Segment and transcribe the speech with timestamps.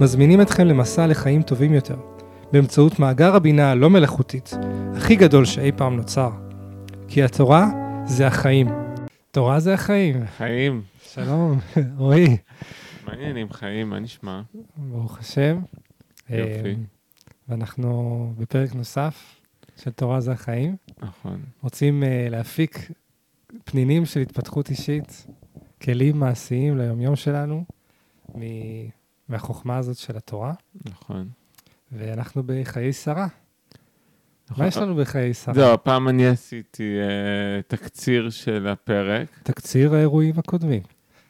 [0.00, 1.96] מזמינים אתכם למסע לחיים טובים יותר,
[2.52, 4.50] באמצעות מאגר הבינה הלא מלאכותית,
[4.96, 6.30] הכי גדול שאי פעם נוצר.
[7.08, 7.66] כי התורה
[8.06, 8.68] זה החיים.
[9.30, 10.26] תורה זה החיים.
[10.36, 10.82] חיים.
[11.02, 11.58] שלום,
[11.96, 12.36] רועי.
[13.06, 14.40] מעניינים, חיים, מה נשמע?
[14.76, 15.58] ברוך השם.
[16.30, 16.68] יופי.
[16.68, 16.74] אה,
[17.48, 19.40] ואנחנו בפרק נוסף
[19.76, 20.76] של תורה זה החיים.
[21.02, 21.40] נכון.
[21.62, 22.90] רוצים uh, להפיק
[23.64, 25.26] פנינים של התפתחות אישית,
[25.82, 27.64] כלים מעשיים ליומיום שלנו,
[28.34, 30.52] מ- מהחוכמה הזאת של התורה,
[30.84, 31.28] נכון.
[31.92, 33.26] ואנחנו בחיי שרה.
[34.50, 34.64] נכון.
[34.64, 35.54] מה יש לנו בחיי שרה?
[35.54, 40.82] זהו, הפעם אני עשיתי אה, תקציר של הפרק, תקציר האירועים הקודמים.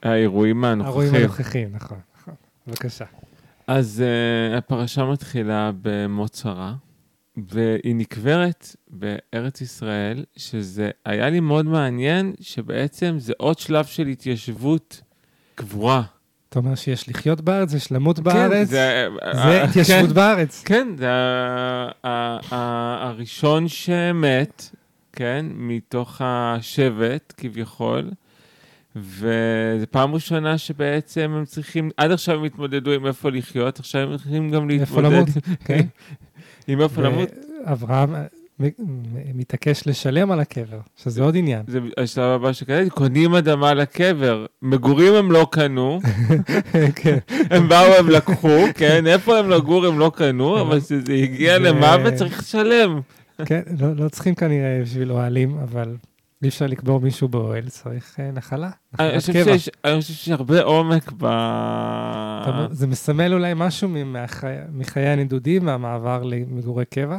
[0.02, 1.24] האירועים האירועים הנוכחים.
[1.24, 2.34] הנוכחים, נכון, נכון.
[2.66, 3.04] בבקשה.
[3.66, 6.74] אז אה, הפרשה מתחילה במות שרה,
[7.36, 15.02] והיא נקברת בארץ ישראל, שזה היה לי מאוד מעניין, שבעצם זה עוד שלב של התיישבות
[15.54, 16.02] קבורה.
[16.54, 20.14] אתה אומר שיש לחיות בארץ, יש למות בארץ, כן, זה זה התיישבות כן.
[20.14, 20.62] בארץ.
[20.64, 21.06] כן, זה
[23.00, 24.70] הראשון שמת,
[25.12, 28.10] כן, מתוך השבט כביכול,
[28.96, 34.16] וזו פעם ראשונה שבעצם הם צריכים, עד עכשיו הם התמודדו עם איפה לחיות, עכשיו הם
[34.16, 35.28] צריכים גם איפה להתמודד למות,
[35.64, 35.86] כן.
[36.68, 37.28] עם איפה למות.
[37.66, 38.43] אה, מ-
[39.34, 41.62] מתעקש לשלם על הקבר, שזה עוד עניין.
[41.66, 46.00] זה השלב הבא שקראתי, קונים אדמה לקבר, מגורים הם לא קנו,
[47.02, 47.18] כן.
[47.50, 52.14] הם באו, הם לקחו, כן, איפה הם לגור הם לא קנו, אבל כשזה הגיע למוות
[52.14, 53.00] צריך לשלם.
[53.44, 55.96] כן, לא, לא צריכים כנראה בשביל אוהלים, אבל
[56.42, 59.32] אי אפשר לקבור מישהו באוהל, צריך אה, נחלה, אני חושב.
[59.44, 61.26] שיש- אני חושב שיש הרבה עומק ב...
[62.70, 63.88] זה מסמל אולי משהו
[64.72, 67.18] מחיי הנדודים והמעבר למגורי קבע?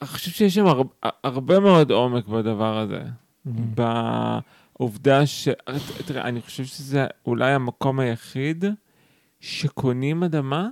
[0.00, 0.82] אני חושב שיש שם הר-
[1.24, 3.02] הרבה מאוד עומק בדבר הזה.
[4.78, 5.48] בעובדה ש...
[6.06, 8.64] תראה, אני חושב שזה אולי המקום היחיד
[9.40, 10.68] שקונים אדמה,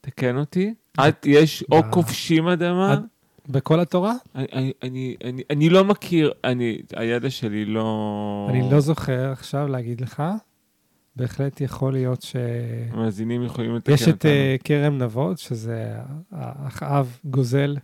[0.00, 0.74] תקן אותי,
[1.08, 3.04] את, יש או כובשים אדמה, עד-
[3.48, 4.12] בכל התורה?
[4.34, 8.46] אני, אני, אני, אני, אני לא מכיר, אני, הידע שלי לא...
[8.50, 10.22] אני לא זוכר עכשיו להגיד לך.
[11.16, 12.36] בהחלט יכול להיות ש...
[12.90, 14.26] המאזינים יכולים לתקן יש את.
[14.26, 15.96] אה, כרם נבות, שזה
[16.66, 17.76] אחאב גוזל,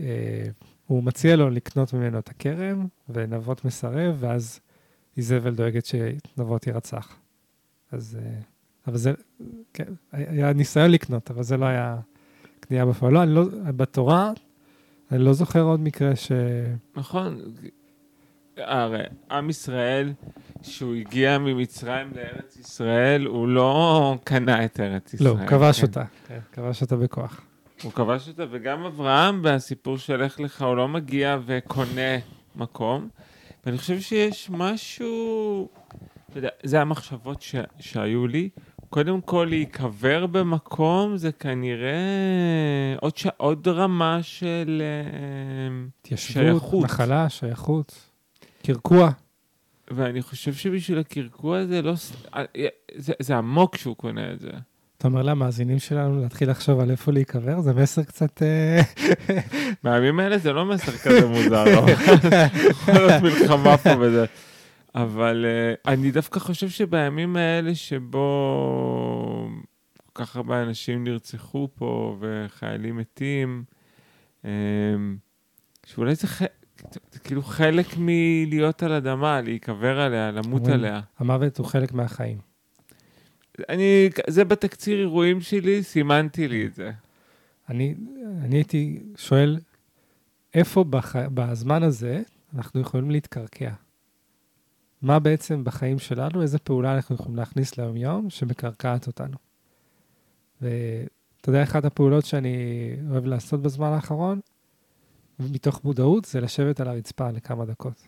[0.00, 0.46] אה,
[0.86, 4.60] הוא מציע לו לקנות ממנו את הכרם, ונבות מסרב, ואז
[5.16, 7.16] איזבל דואגת שנבות יירצח.
[7.92, 8.38] אז, אה,
[8.86, 9.12] אבל זה,
[9.72, 11.96] כן, היה ניסיון לקנות, אבל זה לא היה
[12.60, 13.12] קנייה בפועל.
[13.12, 13.44] לא, אני לא,
[13.76, 14.32] בתורה,
[15.12, 16.32] אני לא זוכר עוד מקרה ש...
[16.96, 17.40] נכון.
[18.56, 20.12] הרי עם ישראל,
[20.62, 25.40] שהוא הגיע ממצרים לארץ ישראל, הוא לא קנה את ארץ לא, ישראל.
[25.40, 25.86] הוא כבש כן.
[25.86, 27.40] אותה, כן, כבש אותה בכוח.
[27.82, 32.18] הוא כבש אותה, וגם אברהם בסיפור של לך לך, הוא לא מגיע וקונה
[32.56, 33.08] מקום.
[33.66, 35.68] ואני חושב שיש משהו,
[36.30, 38.48] אתה יודע, זה המחשבות ש, שהיו לי.
[38.90, 41.90] קודם כל, להיקבר במקום זה כנראה
[43.00, 43.26] עוד, ש...
[43.36, 44.82] עוד רמה של...
[44.82, 46.84] אה, התיישבות, שייכות.
[46.84, 48.10] נחלה, שייכות,
[48.66, 49.10] קרקוע.
[49.90, 51.96] ואני חושב שבשביל הקרקוע הזה לא...
[51.96, 52.44] ס- אה,
[52.94, 54.50] זה, זה עמוק שהוא קונה את זה.
[54.98, 57.60] אתה אומר למאזינים שלנו להתחיל לחשוב על איפה להיקבר?
[57.60, 58.42] זה מסר קצת...
[58.42, 58.80] אה,
[59.84, 61.86] בימים האלה זה לא מסר כזה מוזר, לא?
[62.70, 64.24] יכול להיות מלחמה פה וזה.
[64.94, 68.26] אבל uh, אני דווקא חושב שבימים האלה שבו
[70.12, 73.64] כל כך הרבה אנשים נרצחו פה וחיילים מתים,
[74.42, 74.46] um,
[75.86, 76.14] שאולי.
[76.14, 76.26] זה
[77.24, 81.00] כאילו חלק מלהיות על אדמה, להיקבר עליה, למות עליה.
[81.18, 82.38] המוות הוא חלק מהחיים.
[83.68, 86.90] אני, זה בתקציר אירועים שלי, סימנתי לי את זה.
[87.68, 87.94] אני,
[88.42, 89.58] אני הייתי שואל,
[90.54, 91.16] איפה בח...
[91.16, 92.22] בזמן הזה
[92.54, 93.70] אנחנו יכולים להתקרקע?
[95.02, 99.36] מה בעצם בחיים שלנו, איזה פעולה אנחנו יכולים להכניס ליום-יום שמקרקעת אותנו?
[100.62, 102.56] ואתה יודע, אחת הפעולות שאני
[103.10, 104.40] אוהב לעשות בזמן האחרון,
[105.40, 108.06] מתוך מודעות, זה לשבת על הרצפה לכמה דקות.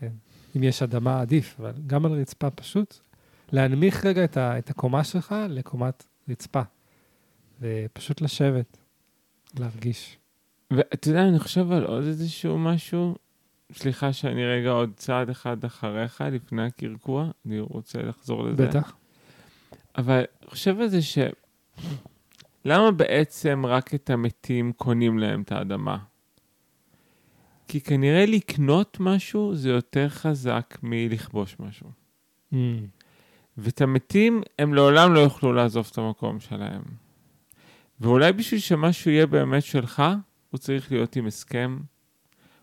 [0.00, 0.12] כן.
[0.56, 2.98] אם יש אדמה, עדיף, אבל גם על רצפה פשוט,
[3.52, 6.62] להנמיך רגע את, ה, את הקומה שלך לקומת רצפה,
[7.60, 8.78] ופשוט לשבת,
[9.58, 10.16] להרגיש.
[10.70, 13.16] ואתה יודע, אני חושב על עוד איזשהו משהו,
[13.72, 18.66] סליחה שאני רגע עוד צעד אחד אחריך, לפני הקרקוע, אני רוצה לחזור לזה.
[18.66, 18.92] בטח.
[19.98, 21.18] אבל חושב על זה ש...
[22.64, 25.98] למה בעצם רק את המתים קונים להם את האדמה?
[27.68, 31.90] כי כנראה לקנות משהו זה יותר חזק מלכבוש משהו.
[32.52, 32.56] Mm.
[33.58, 36.82] ואת המתים, הם לעולם לא יוכלו לעזוב את המקום שלהם.
[38.00, 40.02] ואולי בשביל שמשהו יהיה באמת שלך,
[40.50, 41.78] הוא צריך להיות עם הסכם.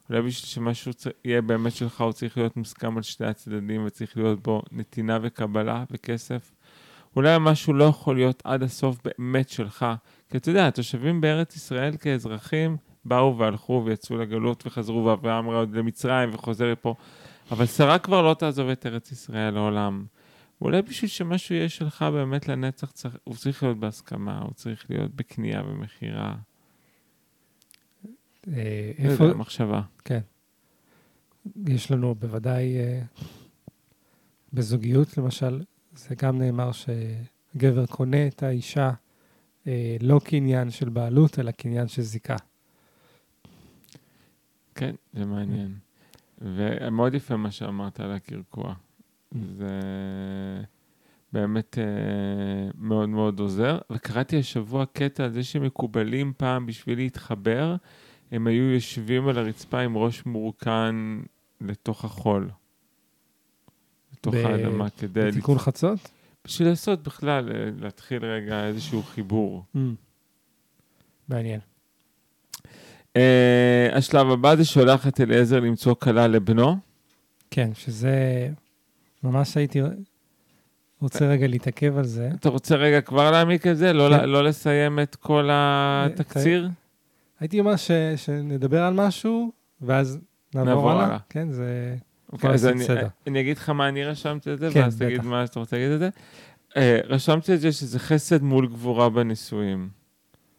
[0.09, 0.91] אולי בשביל שמשהו
[1.25, 5.83] יהיה באמת שלך, הוא צריך להיות מוסכם על שני הצדדים, וצריך להיות בו נתינה וקבלה
[5.91, 6.54] וכסף.
[7.15, 9.85] אולי משהו לא יכול להיות עד הסוף באמת שלך.
[10.29, 16.29] כי אתה יודע, התושבים בארץ ישראל כאזרחים באו והלכו ויצאו לגלות וחזרו, ואברהם עוד למצרים
[16.33, 16.95] וחוזר לפה.
[17.51, 20.05] אבל שרה כבר לא תעזוב את ארץ ישראל לעולם.
[20.61, 25.15] ואולי בשביל שמשהו יהיה שלך באמת לנצח, צריך, הוא צריך להיות בהסכמה, הוא צריך להיות
[25.15, 26.35] בקנייה ומכירה.
[28.47, 29.81] אה, לא איפה, יודע, מחשבה.
[31.67, 33.01] יש לנו בוודאי, אה,
[34.53, 35.61] בזוגיות למשל,
[35.95, 38.91] זה גם נאמר שגבר קונה את האישה
[39.67, 42.35] אה, לא כעניין של בעלות, אלא כעניין של זיקה.
[44.75, 45.73] כן, זה מעניין.
[46.41, 48.73] ומאוד יפה מה שאמרת על הקרקוע.
[49.31, 49.69] זה
[51.33, 53.77] באמת אה, מאוד מאוד עוזר.
[53.91, 57.75] וקראתי השבוע קטע על זה שמקובלים פעם בשביל להתחבר,
[58.31, 60.95] הם היו יושבים על הרצפה עם ראש מורכן
[61.61, 62.49] לתוך החול.
[64.27, 65.27] לתוך ב- האדמה, כדי...
[65.27, 65.99] בתיקון חצות?
[66.45, 69.63] בשביל לעשות בכלל, אה, להתחיל רגע איזשהו חיבור.
[69.75, 69.79] Mm.
[71.29, 71.59] מעניין.
[73.13, 73.17] Uh,
[73.93, 76.75] השלב הבא זה שולח את אליעזר למצוא כלה לבנו.
[77.51, 78.49] כן, שזה...
[79.23, 79.81] ממש הייתי
[81.01, 82.29] רוצה רגע להתעכב על זה.
[82.39, 83.93] אתה רוצה רגע כבר להעמיק את זה?
[83.93, 84.23] לא, כן.
[84.23, 86.69] ל- לא לסיים את כל התקציר?
[87.39, 89.51] הייתי אומר ש, שנדבר על משהו,
[89.81, 90.19] ואז
[90.55, 91.05] נעבור, נעבור הלאה.
[91.05, 91.17] הלאה.
[91.29, 91.95] כן, זה...
[92.35, 93.07] אוקיי, אז לעשות אני.
[93.27, 95.27] אני אגיד לך מה אני רשמתי את זה, כן, ואז תגיד בטח.
[95.27, 96.09] מה שאתה רוצה להגיד את זה.
[96.69, 96.77] Uh,
[97.07, 99.89] רשמתי את זה שזה חסד מול גבורה בנישואים.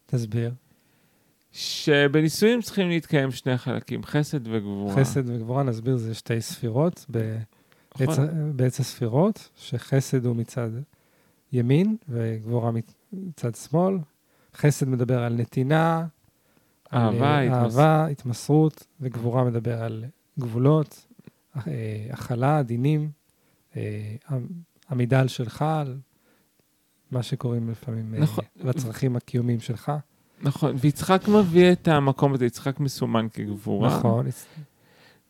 [0.06, 0.52] תסביר.
[1.52, 4.94] שבנישואים צריכים להתקיים שני חלקים, חסד וגבורה.
[4.94, 7.38] חסד וגבורה, נסביר, זה שתי ספירות ב-
[8.00, 8.06] נכון.
[8.06, 8.18] בעץ-
[8.56, 10.70] בעץ הספירות, שחסד הוא מצד
[11.52, 12.70] ימין וגבורה
[13.12, 13.98] מצד שמאל.
[14.56, 16.06] חסד מדבר על נתינה,
[16.90, 20.04] על, אהבה, אה, התמס- אהבה, התמסרות, וגבורה מדבר על
[20.38, 21.05] גבולות, אה,
[22.10, 23.10] הכלה, דינים,
[23.76, 23.82] אה,
[24.30, 24.36] עמ-
[24.90, 25.96] עמידה על שלך, על
[27.10, 28.44] מה שקוראים לפעמים אה, נכון.
[28.56, 29.92] לצרכים הקיומיים שלך.
[30.42, 33.88] נכון, ויצחק מביא את המקום הזה, יצחק מסומן כגבורה.
[33.88, 34.26] נכון,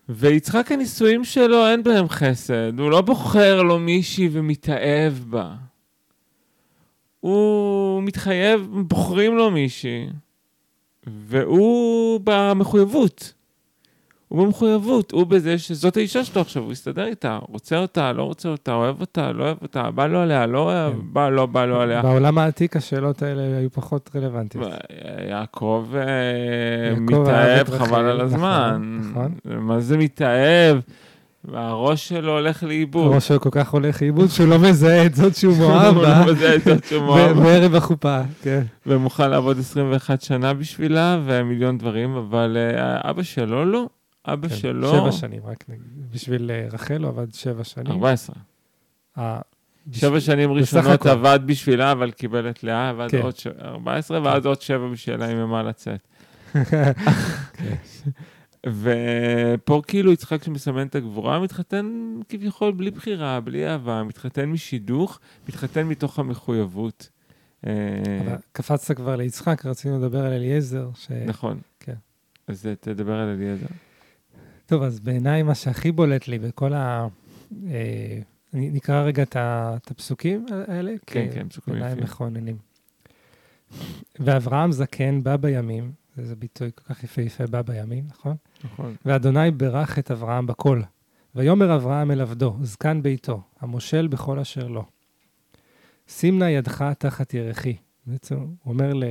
[0.09, 5.55] ויצחק הנישואים שלו אין בהם חסד, הוא לא בוחר לו מישהי ומתאהב בה.
[7.21, 10.07] הוא מתחייב, בוחרים לו מישהי,
[11.07, 13.33] והוא במחויבות.
[14.29, 18.49] הוא במחויבות, הוא בזה שזאת האישה שלו עכשיו, הוא יסתדר איתה, רוצה אותה, לא רוצה
[18.49, 20.99] אותה, אוהב אותה, לא אוהב אותה, בא לו עליה, לא אוהב, כן.
[21.03, 22.03] בא, לא בא לו עליה.
[22.03, 24.69] בעולם העתיק השאלות האלה היו פחות רלוונטיות.
[25.31, 28.99] יעקב אה, מתאהב, חבל על הזמן.
[29.01, 30.79] נכון, מה זה מתאהב?
[31.45, 33.13] והראש שלו הולך לאיבוד.
[33.13, 36.33] הראש שלו כל כך הולך לאיבוד שהוא לא מזהה את זאת שהוא מאוהב הוא לא
[36.33, 37.45] מזהה את זאת שהוא מאוהב ב- בה.
[37.45, 38.63] בערב החופה, כן.
[38.87, 43.87] ומוכן לעבוד 21 שנה בשבילה, ומיליון דברים, אבל אה, אבא שלו לא.
[44.27, 44.89] אבא כן, שלו...
[44.93, 46.13] שבע שנים, רק נגיד.
[46.13, 47.93] בשביל אה, רחל הוא עבד שבע שנים.
[47.93, 48.37] 14.
[49.19, 49.41] אה,
[49.93, 51.09] שבע שנים ראשונות הכל.
[51.09, 53.23] עבד בשבילה, אבל קיבל את לאה, עבד כן.
[53.23, 56.01] עוד ש- 14, ואז עוד שבע בשבילה עם מה לצאת.
[58.67, 61.87] ופה כאילו יצחק שמסמן את הגבורה, מתחתן
[62.29, 67.09] כביכול בלי בחירה, בלי אהבה, מתחתן משידוך, מתחתן מתוך המחויבות.
[67.67, 67.73] אה,
[68.27, 70.89] אבל קפצת כבר ליצחק, רצינו לדבר על אליעזר.
[70.95, 71.59] ש- נכון.
[71.81, 71.95] כן.
[72.47, 73.67] אז אה, תדבר על אליעזר.
[74.67, 77.07] טוב, אז בעיניי מה שהכי בולט לי בכל ה...
[77.67, 78.19] אה,
[78.55, 79.37] אני- נקרא רגע את
[79.91, 80.93] הפסוקים האלה.
[81.07, 82.05] כן, כן, פסוקים בעיניי יפים.
[82.05, 82.57] מכוננים.
[84.21, 88.37] ואברהם זקן בא בימים, זה ביטוי כל כך יפהפה, בא בימים, נכון?
[88.65, 88.95] נכון.
[89.05, 90.81] ואדוני ברך את אברהם בכל.
[91.35, 94.85] ויאמר אברהם אל עבדו, זקן ביתו, המושל בכל אשר לו.
[96.09, 97.77] שים נא ידך תחת ירכי.
[98.07, 99.05] בעצם הוא אומר ל...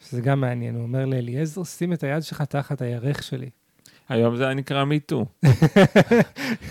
[0.00, 3.50] שזה גם מעניין, הוא אומר לאליעזר, שים את היד שלך תחת הירך שלי.
[4.08, 5.26] היום זה היה נקרא מיטו.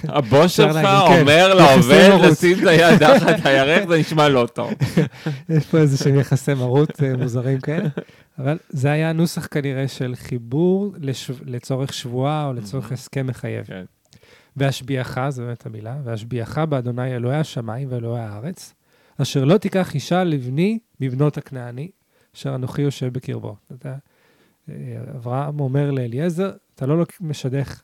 [0.04, 1.20] הבוס שלך כן.
[1.22, 2.20] אומר לעובד.
[2.32, 4.74] לשים את היד תחת הירך, זה נשמע לא טוב.
[5.50, 7.90] יש פה איזה שהם יחסי מרות אה, מוזרים כאלה.
[8.40, 10.94] אבל זה היה נוסח כנראה של חיבור.
[11.46, 12.94] לצורך שבועה או לצורך Mhm.
[12.94, 13.66] הסכם מחייב.
[13.66, 13.84] כן.
[14.58, 18.74] והשביעך, זו באמת המילה, והשביעך באדוני אלוהי השמיים ואלוהי הארץ,
[19.22, 21.90] אשר לא תיקח אישה לבני מבנות הכנעני,
[22.36, 23.56] אשר אנוכי יושב בקרבו.
[23.74, 23.96] אתה,
[24.70, 24.74] אה,
[25.16, 27.82] אברהם אומר לאליעזר, אתה לא לוק- משדך,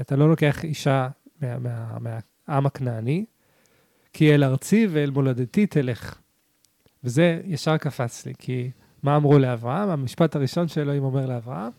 [0.00, 1.08] אתה לא לוקח אישה
[1.40, 1.98] מה- מה-
[2.48, 3.24] מהעם הכנעני,
[4.12, 6.18] כי אל ארצי ואל מולדתי תלך.
[7.04, 8.70] וזה ישר קפץ לי, כי
[9.02, 9.88] מה אמרו לאברהם?
[9.88, 11.70] המשפט הראשון שאלוהים אומר לאברהם,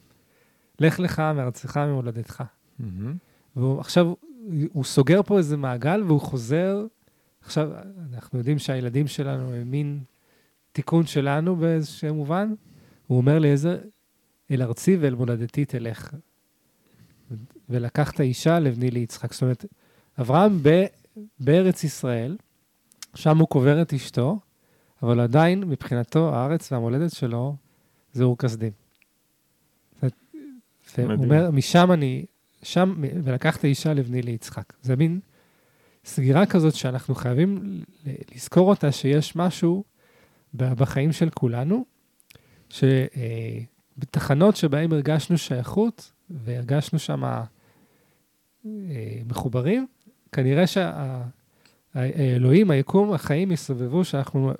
[0.79, 2.43] לך לך מארצך ממולדתך.
[2.79, 3.15] מהמם.
[3.55, 4.13] ועכשיו
[4.73, 6.85] הוא סוגר פה איזה מעגל והוא חוזר,
[7.41, 7.69] עכשיו
[8.13, 9.99] אנחנו יודעים שהילדים שלנו הם מין
[10.71, 12.53] תיקון שלנו באיזשהו מובן,
[13.07, 13.77] הוא אומר לאיזה,
[14.51, 16.13] אל ארצי ואל מולדתי תלך.
[17.71, 19.33] ולקחת אישה לבני ליצחק.
[19.33, 19.65] זאת אומרת,
[20.19, 20.85] אברהם ב,
[21.39, 22.37] בארץ ישראל,
[23.15, 24.39] שם הוא קובר את אשתו,
[25.03, 27.55] אבל עדיין מבחינתו הארץ והמולדת שלו
[28.13, 28.71] זה אור כשדים.
[30.97, 31.31] והוא מדהים.
[31.31, 32.25] אומר, משם אני,
[32.63, 34.73] שם, ולקחת אישה לבני ליצחק.
[34.81, 35.19] זה מין
[36.05, 37.81] סגירה כזאת שאנחנו חייבים
[38.35, 39.83] לזכור אותה, שיש משהו
[40.53, 41.85] בחיים של כולנו,
[42.69, 47.23] שבתחנות שבהן הרגשנו שייכות והרגשנו שם
[49.25, 49.87] מחוברים,
[50.31, 50.63] כנראה
[51.95, 54.51] שהאלוהים, היקום, החיים יסובבו, שאנחנו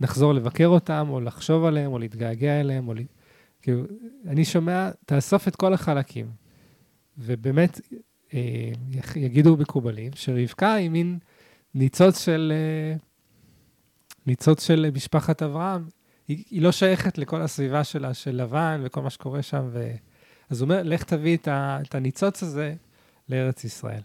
[0.00, 2.94] נחזור לבקר אותם, או לחשוב עליהם, או להתגעגע אליהם, או...
[3.62, 3.82] כאילו,
[4.26, 6.26] אני שומע, תאסוף את כל החלקים.
[7.18, 7.80] ובאמת,
[8.34, 8.72] אה,
[9.16, 11.18] יגידו מקובלים, שרבקה היא מין
[11.74, 12.96] ניצוץ של, אה,
[14.26, 15.84] ניצוץ של משפחת אברהם.
[16.28, 19.68] היא, היא לא שייכת לכל הסביבה שלה, של לבן וכל מה שקורה שם.
[19.72, 19.94] ו...
[20.50, 22.74] אז הוא אומר, לך תביא את, ה, את הניצוץ הזה
[23.28, 24.02] לארץ ישראל.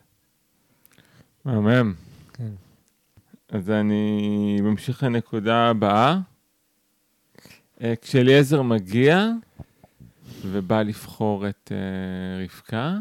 [1.46, 1.94] מהמם.
[2.34, 2.52] כן.
[3.50, 6.20] אז אני ממשיך לנקודה הבאה.
[7.82, 9.28] אה, כשאליעזר מגיע
[10.46, 12.98] ובא לבחור את אה, רבקה,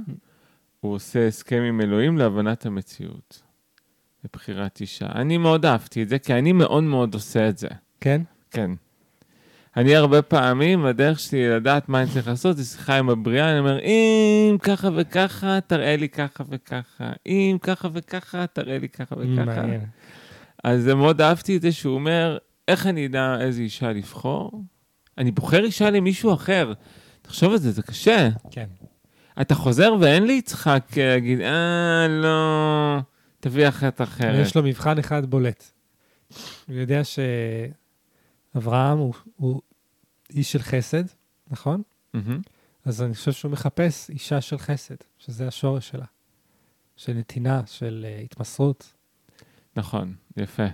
[0.80, 3.42] הוא עושה הסכם עם אלוהים להבנת המציאות,
[4.24, 5.06] לבחירת אישה.
[5.14, 7.68] אני מאוד אהבתי את זה, כי אני מאוד מאוד עושה את זה.
[8.00, 8.22] כן?
[8.50, 8.70] כן.
[9.78, 13.58] אני הרבה פעמים, הדרך שלי לדעת מה אני צריך לעשות, זה שיחה עם הבריאה, אני
[13.58, 17.12] אומר, אם ככה וככה, תראה לי ככה וככה.
[17.26, 19.62] אם ככה וככה, תראה לי ככה וככה.
[20.64, 24.62] אז מאוד אהבתי את זה שהוא אומר, איך אני אדע איזה אישה לבחור?
[25.18, 26.72] אני בוחר אישה למישהו אחר.
[27.22, 28.28] תחשוב על זה, זה קשה.
[28.50, 28.66] כן.
[29.40, 32.98] אתה חוזר ואין לי יצחק להגיד, אה, לא,
[33.40, 34.46] תביא אחת אחרת.
[34.46, 35.70] יש לו מבחן אחד בולט.
[36.68, 37.00] הוא יודע
[38.54, 39.60] שאברהם הוא, הוא
[40.34, 41.04] איש של חסד,
[41.50, 41.82] נכון?
[42.14, 42.40] מהמם.
[42.84, 46.04] אז אני חושב שהוא מחפש אישה של חסד, שזה השורש שלה.
[46.96, 48.94] של נתינה, של uh, התמסרות.
[49.76, 50.66] נכון, יפה.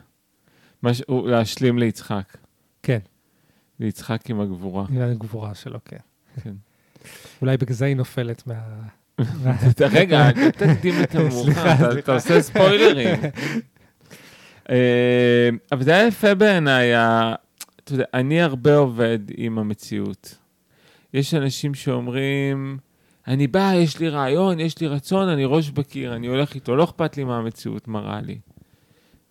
[0.82, 1.02] מש...
[1.08, 2.36] הוא להשלים ליצחק.
[2.82, 2.98] כן,
[3.80, 4.84] ליצחק עם הגבורה.
[4.88, 5.96] עם הגבורה שלו, כן.
[6.42, 6.54] כן.
[7.42, 8.54] אולי בגלל זה היא נופלת מה...
[9.92, 13.20] רגע, אל תקדים את המאוחר, אתה- עושה ספוילרים.
[14.70, 16.92] אה, אבל זה היה יפה בעיניי,
[17.84, 20.38] אתה יודע, אני הרבה עובד עם המציאות.
[21.14, 22.78] יש אנשים שאומרים,
[23.28, 26.84] אני בא, יש לי רעיון, יש לי רצון, אני ראש בקיר, אני הולך איתו, לא
[26.84, 28.38] אכפת לי מה המציאות מראה לי.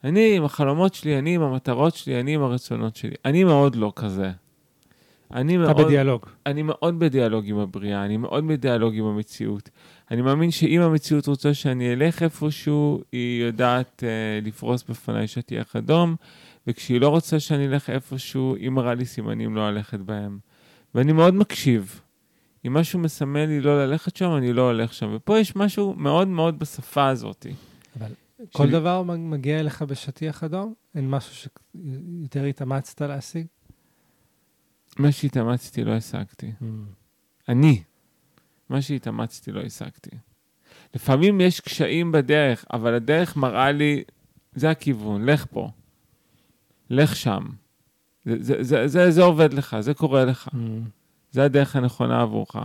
[0.03, 3.15] אני עם החלומות שלי, אני עם המטרות שלי, אני עם הרצונות שלי.
[3.25, 4.31] אני מאוד לא כזה.
[5.33, 5.85] אני אתה מאוד...
[5.85, 6.25] בדיאלוג.
[6.45, 9.69] אני מאוד בדיאלוג עם הבריאה, אני מאוד בדיאלוג עם המציאות.
[10.11, 16.15] אני מאמין שאם המציאות רוצה שאני אלך איפשהו, היא יודעת uh, לפרוס בפניי שטיח אדום,
[16.67, 20.39] וכשהיא לא רוצה שאני אלך איפשהו, היא מראה לי סימנים לא ללכת בהם.
[20.95, 22.01] ואני מאוד מקשיב.
[22.67, 25.11] אם משהו מסמן לי לא ללכת שם, אני לא הולך שם.
[25.15, 27.45] ופה יש משהו מאוד מאוד בשפה הזאת.
[27.99, 28.11] אבל
[28.51, 30.73] כל שלי- דבר מגיע אליך בשטיח אדום?
[30.95, 33.45] אין משהו שיותר התאמצת להשיג?
[34.99, 36.51] מה שהתאמצתי לא השגתי.
[37.49, 37.83] אני.
[38.69, 40.09] מה שהתאמצתי לא השגתי.
[40.95, 44.03] לפעמים יש קשיים בדרך, אבל הדרך מראה לי,
[44.55, 45.69] זה הכיוון, לך פה.
[46.93, 47.43] לך שם.
[48.25, 50.49] זה, זה, זה, זה, זה עובד לך, זה קורה לך.
[51.31, 52.55] זה הדרך הנכונה עבורך.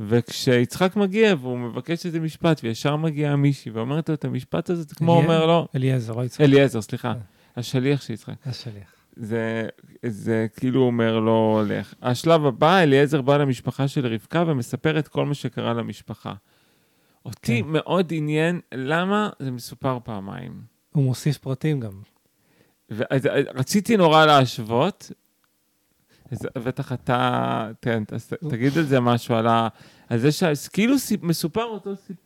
[0.00, 4.94] וכשיצחק מגיע והוא מבקש איזה משפט, וישר מגיעה מישהי ואומרת לו את המשפט הזה, זה
[4.94, 6.40] כמו אליה- אומר לו, אליעזר, לא יצחק.
[6.40, 7.20] אליעזר, סליחה, כן.
[7.56, 8.32] השליח של יצחק.
[8.46, 8.92] השליח.
[9.16, 9.68] זה,
[10.06, 11.94] זה כאילו אומר לו, לך.
[12.02, 16.32] השלב הבא, אליעזר בא למשפחה של רבקה ומספר את כל מה שקרה למשפחה.
[17.26, 17.68] אותי כן.
[17.68, 20.60] מאוד עניין למה זה מסופר פעמיים.
[20.92, 21.92] הוא מוסיף פרטים גם.
[22.90, 25.10] ורציתי נורא להשוות,
[26.30, 29.68] אז בטח אתה, כן, אז תגיד על זה משהו, על, ה,
[30.08, 32.24] על זה שכאילו מסופר אותו סיפור,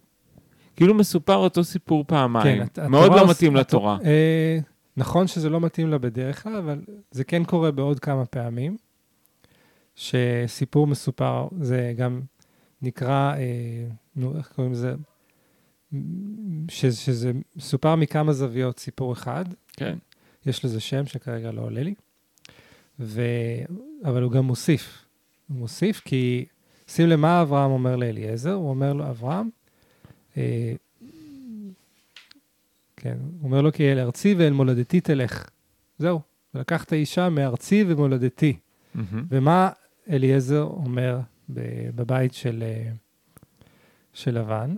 [0.77, 2.63] כאילו מסופר אותו סיפור פעמיים.
[2.63, 3.99] הת- מאוד לא מתאים הת- לתורה.
[4.05, 4.59] אה,
[4.97, 6.81] נכון שזה לא מתאים לה בדרך כלל, אבל
[7.11, 8.77] זה כן קורה בעוד כמה פעמים,
[9.97, 12.21] שסיפור מסופר, זה גם
[12.83, 13.41] נקרא, אה,
[14.17, 14.95] נו, איך קוראים לזה?
[16.69, 19.99] ש, שזה מסופר מכמה זוויות סיפור אחד, כן,
[20.47, 21.95] יש לזה שם שכרגע לא עולה לי,
[23.01, 23.23] ו...
[24.05, 25.05] אבל הוא גם מוסיף.
[25.49, 26.45] הוא מוסיף כי,
[26.89, 29.51] שים למה אברהם אומר לאליעזר, הוא אומר לו, אברהם,
[30.37, 30.73] אה,
[32.97, 33.17] כן.
[33.21, 35.49] הוא אומר לו, כי אל ארצי ואל מולדתי תלך.
[35.99, 36.21] זהו,
[36.55, 38.57] ולקחת אישה מארצי ומולדתי.
[38.95, 39.25] מהמם.
[39.29, 39.71] ומה
[40.11, 41.21] אליעזר אומר
[41.95, 42.91] בבית של, אה,
[44.13, 44.75] של לבן,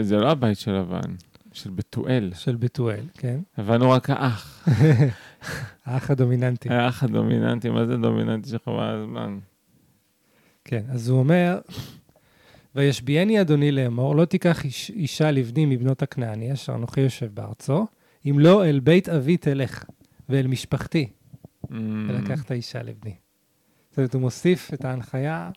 [0.00, 1.14] זה לא הבית של לבן,
[1.54, 2.30] של בתואל.
[2.34, 3.40] של בתואל, כן?
[3.56, 4.68] הוא רק האח.
[5.84, 6.68] האח הדומיננטי.
[6.68, 9.38] האח הדומיננטי, מה זה דומיננטי שלך בזמן?
[10.64, 11.58] כן, אז הוא אומר,
[12.74, 17.86] וישביעני אדוני לאמור, לא תיקח איש, אישה לבני מבנות הכנעני, אשר אנוכי יושב בארצו,
[18.30, 19.84] אם לא אל בית אבי תלך,
[20.28, 21.10] ואל משפחתי,
[22.08, 23.14] ולקחת אישה לבני.
[23.90, 25.50] זאת אומרת, הוא מוסיף את ההנחיה,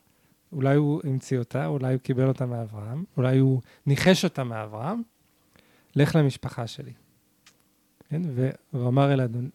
[0.52, 5.02] אולי הוא המציא אותה, אולי הוא קיבל אותה מאברהם, אולי הוא ניחש אותה מאברהם,
[5.96, 6.92] לך למשפחה שלי.
[8.08, 8.22] כן?
[8.72, 9.50] והוא אמר אל, אדון,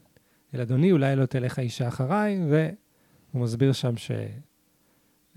[0.56, 4.12] אל אדוני, אולי לא תלך האישה אחריי, והוא מסביר שם ש...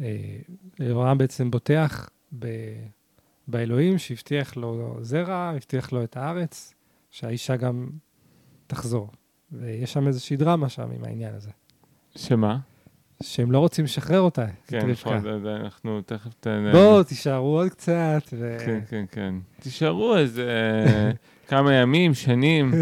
[0.00, 2.46] אה, בעצם בוטח ב...
[3.48, 6.74] באלוהים שהבטיח לו זרע, הבטיח לו את הארץ,
[7.10, 7.90] שהאישה גם
[8.66, 9.10] תחזור.
[9.52, 11.50] ויש שם איזושהי דרמה שם עם העניין הזה.
[12.16, 12.58] שמה?
[13.22, 14.90] שהם לא רוצים לשחרר אותה, את כן.
[14.90, 16.30] נכון, אנחנו תכף...
[16.72, 18.22] בואו, תישארו עוד קצת.
[18.32, 18.56] ו...
[18.66, 19.34] כן, כן, כן.
[19.60, 20.50] תישארו איזה
[21.48, 22.72] כמה ימים, שנים.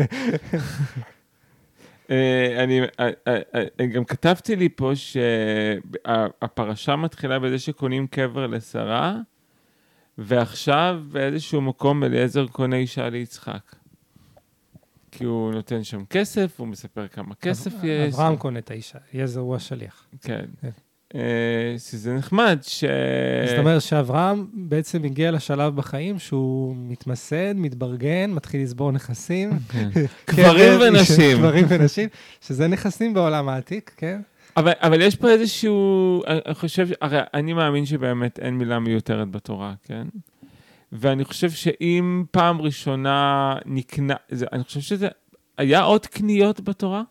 [2.11, 3.41] אה, אני אה, אה,
[3.81, 9.17] אה, גם כתבתי לי פה שהפרשה מתחילה בזה שקונים קבר לשרה,
[10.19, 13.77] ועכשיו באיזשהו מקום אליעזר קונה אישה ליצחק.
[15.19, 18.15] כי הוא נותן שם כסף, הוא מספר כמה כסף יש.
[18.15, 20.07] אברהם קונה את האישה, אליעזר הוא השליח.
[20.23, 20.45] כן.
[20.61, 20.71] כן.
[21.15, 22.85] אה, שזה נחמד ש...
[23.49, 29.51] זאת אומרת שאברהם בעצם הגיע לשלב בחיים שהוא מתמסד, מתברגן, מתחיל לסבור נכסים.
[30.31, 31.37] גברים קבר, ונשים.
[31.39, 32.09] גברים ונשים,
[32.41, 34.21] שזה נכסים בעולם העתיק, כן?
[34.57, 39.75] אבל, אבל יש פה איזשהו, אני חושב, הרי אני מאמין שבאמת אין מילה מיותרת בתורה,
[39.85, 40.07] כן?
[40.95, 45.09] ואני חושב שאם פעם ראשונה נקנה, זה, אני חושב שזה,
[45.59, 47.03] היה עוד קניות בתורה?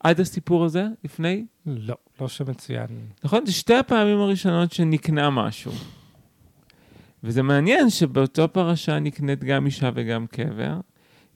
[0.00, 1.44] עד הסיפור הזה, לפני?
[1.66, 2.86] לא, לא שמצוין.
[3.24, 3.46] נכון?
[3.46, 5.72] זה שתי הפעמים הראשונות שנקנה משהו.
[7.24, 10.80] וזה מעניין שבאותו פרשה נקנית גם אישה וגם קבר.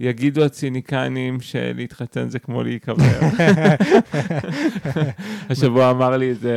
[0.00, 3.04] יגידו הציניקנים שלהתחתן זה כמו להיקבר.
[5.50, 6.56] השבוע אמר לי איזה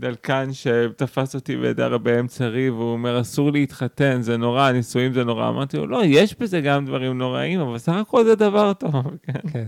[0.00, 5.48] דלקן שתפס אותי בידי באמצע ריב, והוא אומר, אסור להתחתן, זה נורא, נישואים זה נורא.
[5.48, 8.94] אמרתי לו, לא, יש בזה גם דברים נוראים, אבל סך הכל זה דבר טוב.
[9.26, 9.48] כן.
[9.52, 9.64] כן.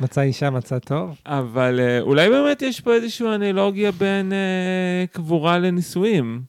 [0.00, 1.20] מצא אישה, מצא טוב.
[1.26, 6.42] אבל אה, אולי באמת יש פה איזושהי אנלוגיה בין אה, קבורה לנישואים.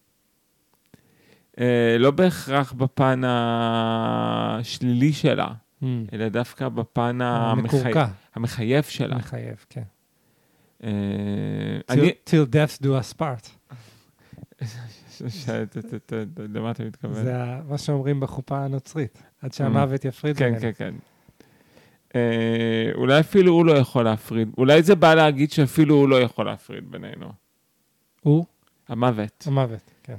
[1.60, 5.48] אה, לא בהכרח בפן השלילי שלה,
[6.14, 7.92] אלא דווקא בפן המחי...
[8.36, 9.16] המחייב שלה.
[9.16, 9.84] מחייב, כן.
[10.84, 10.90] אה,
[12.30, 13.50] Till- death do us part.
[16.54, 17.14] למה אתה מתכוון?
[17.24, 17.34] זה
[17.70, 20.62] מה שאומרים בחופה הנוצרית, עד שהמוות יפריד כן, בינינו.
[20.62, 20.96] כן, כן.
[22.16, 24.50] אה, אולי אפילו הוא לא יכול להפריד.
[24.58, 27.32] אולי זה בא להגיד שאפילו הוא לא יכול להפריד בינינו.
[28.22, 28.46] הוא
[28.88, 29.44] המוות.
[29.48, 30.16] המוות, כן.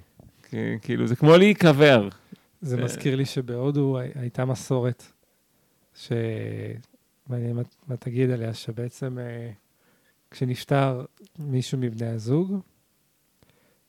[0.83, 2.09] כאילו, זה כמו להיקבר.
[2.61, 2.85] זה אה.
[2.85, 5.05] מזכיר לי שבהודו הי- הייתה מסורת,
[5.94, 6.12] ש...
[7.29, 7.57] מעניין
[7.88, 9.51] מה- תגיד עליה, שבעצם אה,
[10.31, 11.05] כשנפטר
[11.38, 12.55] מישהו מבני הזוג,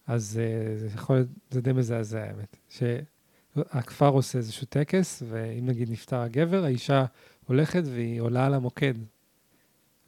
[0.08, 5.92] אז אה, זה יכול להיות, זה די מזעזע האמת, שהכפר עושה איזשהו טקס, ואם נגיד
[5.92, 7.06] נפטר הגבר, האישה
[7.48, 8.94] הולכת והיא עולה על המוקד,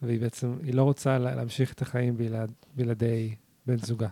[0.02, 3.36] והיא בעצם, היא לא רוצה לה- להמשיך את החיים בלעד, בלעדי
[3.68, 4.08] בן זוגה.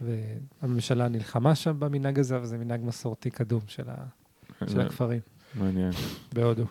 [0.00, 3.94] והממשלה נלחמה שם במנהג הזה, אבל זה מנהג מסורתי קדום של, ה,
[4.66, 5.20] של הכפרים
[5.54, 5.92] מעניין.
[6.34, 6.64] בהודו.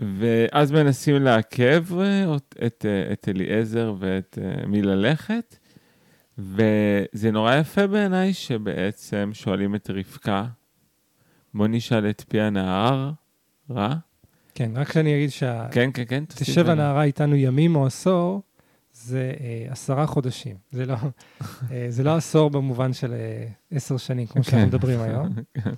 [0.00, 5.56] ואז מנסים לעכב אה, אות- את, אה, את אליעזר ואת אה, מי ללכת,
[6.38, 10.44] וזה נורא יפה בעיניי שבעצם שואלים את רבקה,
[11.54, 13.10] בוא נשאל את פי הנהר,
[13.70, 13.94] רע?
[14.54, 15.68] כן, רק שאני אגיד שה...
[15.70, 16.24] כן, כן, כן.
[16.28, 16.68] תשב.
[16.68, 18.42] הנערה איתנו ימים או עשור,
[18.92, 20.56] זה אה, עשרה חודשים.
[20.70, 20.94] זה לא,
[21.70, 24.66] אה, זה לא עשור במובן של אה, עשר שנים, כמו שאנחנו כן.
[24.66, 25.28] מדברים היום.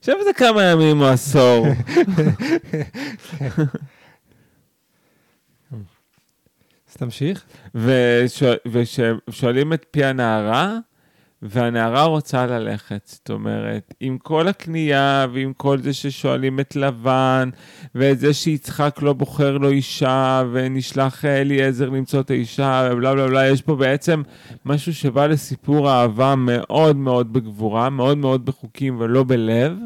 [0.00, 1.66] עכשיו זה כמה ימים או עשור.
[6.90, 7.44] אז תמשיך.
[7.74, 8.56] ושואל-
[9.28, 10.78] ושואלים את פי הנערה,
[11.42, 13.02] והנערה רוצה ללכת.
[13.06, 17.50] זאת אומרת, עם כל הקנייה ועם כל זה ששואלים את לבן,
[17.94, 23.48] ואת זה שיצחק לא בוחר לו אישה, ונשלח אליעזר למצוא את האישה, ובלה בלה בלה,
[23.48, 24.22] יש פה בעצם
[24.64, 29.78] משהו שבא לסיפור אהבה מאוד מאוד בגבורה, מאוד מאוד בחוקים ולא בלב.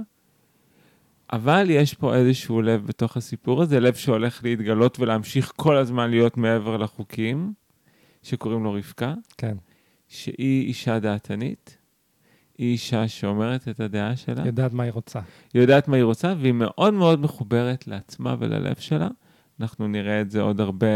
[1.33, 6.37] אבל יש פה איזשהו לב בתוך הסיפור הזה, לב שהולך להתגלות ולהמשיך כל הזמן להיות
[6.37, 7.53] מעבר לחוקים,
[8.23, 9.57] שקוראים לו רבקה, כן.
[10.15, 11.79] שהיא אישה דעתנית,
[12.59, 15.21] היא אישה שאומרת את הדעה שלה, יודעת מה היא רוצה.
[15.55, 19.09] היא יודעת מה היא רוצה, והיא מאוד מאוד מחוברת לעצמה וללב שלה.
[19.61, 20.87] אנחנו נראה את זה עוד הרבה...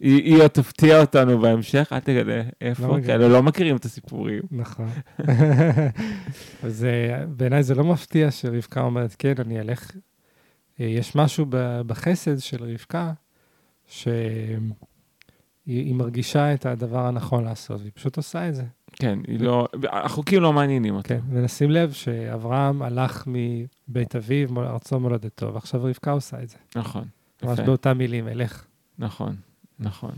[0.00, 2.96] היא, היא עוד תפתיע אותנו בהמשך, אל תגלה לא איפה.
[3.04, 4.42] כי אנחנו לא מכירים את הסיפורים.
[4.50, 4.88] נכון.
[6.64, 9.90] אז אה, בעיניי זה לא מפתיע שרבקה אומרת, כן, אני אלך.
[10.80, 11.46] אה, יש משהו
[11.86, 13.12] בחסד של רבקה,
[13.86, 14.56] שהיא
[15.72, 18.64] היא מרגישה את הדבר הנכון לעשות, והיא פשוט עושה את זה.
[18.92, 19.68] כן, היא לא...
[19.92, 21.08] החוקים לא מעניינים אותה.
[21.08, 26.56] כן, ונשים לב שאברהם הלך מבית אביו, ארצו מולדתו, ועכשיו רבקה עושה את זה.
[26.76, 27.04] נכון,
[27.42, 27.60] ממש.
[27.60, 28.64] באותם מילים, אלך.
[28.98, 29.36] נכון,
[29.78, 30.12] נכון,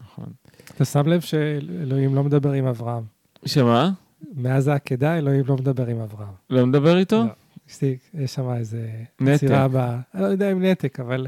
[0.00, 0.26] נכון.
[0.74, 3.02] אתה שם לב שאלוהים לא מדבר עם אברהם.
[3.44, 3.90] שמה?
[4.34, 6.32] מאז העקדה אלוהים לא מדבר עם אברהם.
[6.50, 7.24] לא מדבר איתו?
[7.24, 7.82] לא.
[8.14, 8.90] יש שם איזה
[9.20, 9.48] נתק.
[9.72, 9.76] ב...
[10.14, 11.26] אני לא יודע אם נתק, אבל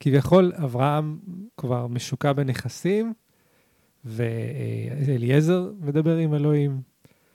[0.00, 1.18] כביכול אברהם
[1.56, 3.12] כבר משוקע בנכסים,
[4.04, 6.80] ואליעזר מדבר עם אלוהים.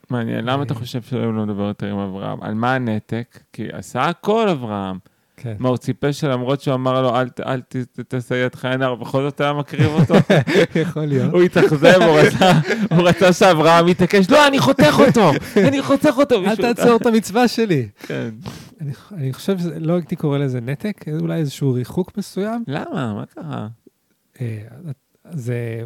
[0.09, 0.79] מעניין, למה אתה אה.
[0.79, 2.43] חושב שאלוהים לא מדבר יותר עם אברהם?
[2.43, 3.39] על מה הנתק?
[3.53, 4.97] כי עשה הכל אברהם.
[5.37, 5.55] כן.
[5.59, 8.95] מה, הוא ציפה שלמרות שהוא אמר לו, אל ת- אל ת- ת- תעשה ידך עינר,
[8.95, 10.13] בכל זאת היה מקריב אותו?
[10.81, 11.33] יכול להיות.
[11.33, 12.51] הוא התאכזב, הוא רצה-
[12.95, 16.35] הוא רצה שאברהם יתעקש, לא, אני חותך אותו, אני חותך אותו.
[16.45, 17.87] אל תעצור את המצווה שלי.
[17.99, 18.29] כן.
[18.81, 22.63] אני, אני חושב שלא הייתי קורא לזה נתק, אולי איזשהו ריחוק מסוים.
[22.67, 23.13] למה?
[23.13, 23.67] מה קרה?
[24.41, 24.57] אה,
[25.31, 25.81] זה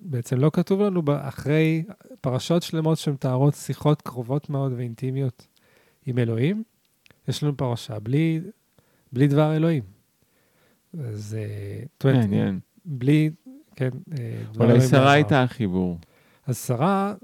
[0.00, 1.82] בעצם לא כתוב לנו אחרי
[2.20, 5.46] פרשות שלמות שמתארות שיחות קרובות מאוד ואינטימיות
[6.06, 6.62] עם אלוהים,
[7.28, 8.40] יש לנו פרשה בלי,
[9.12, 9.82] בלי דבר אלוהים.
[10.98, 11.36] אז
[12.04, 12.60] אה, מעניין.
[12.84, 13.30] בלי,
[13.76, 15.10] כן, אה, דבר אולי אלוהים שרה בעבר.
[15.10, 15.98] הייתה החיבור.
[16.46, 17.14] אז שרה,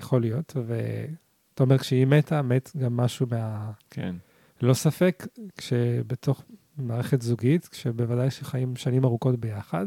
[0.00, 3.70] יכול להיות, ואתה אומר, כשהיא מתה, מת גם משהו מה...
[3.90, 4.16] כן.
[4.62, 6.44] לא ספק, כשבתוך
[6.76, 9.86] מערכת זוגית, כשבוודאי שחיים שנים ארוכות ביחד,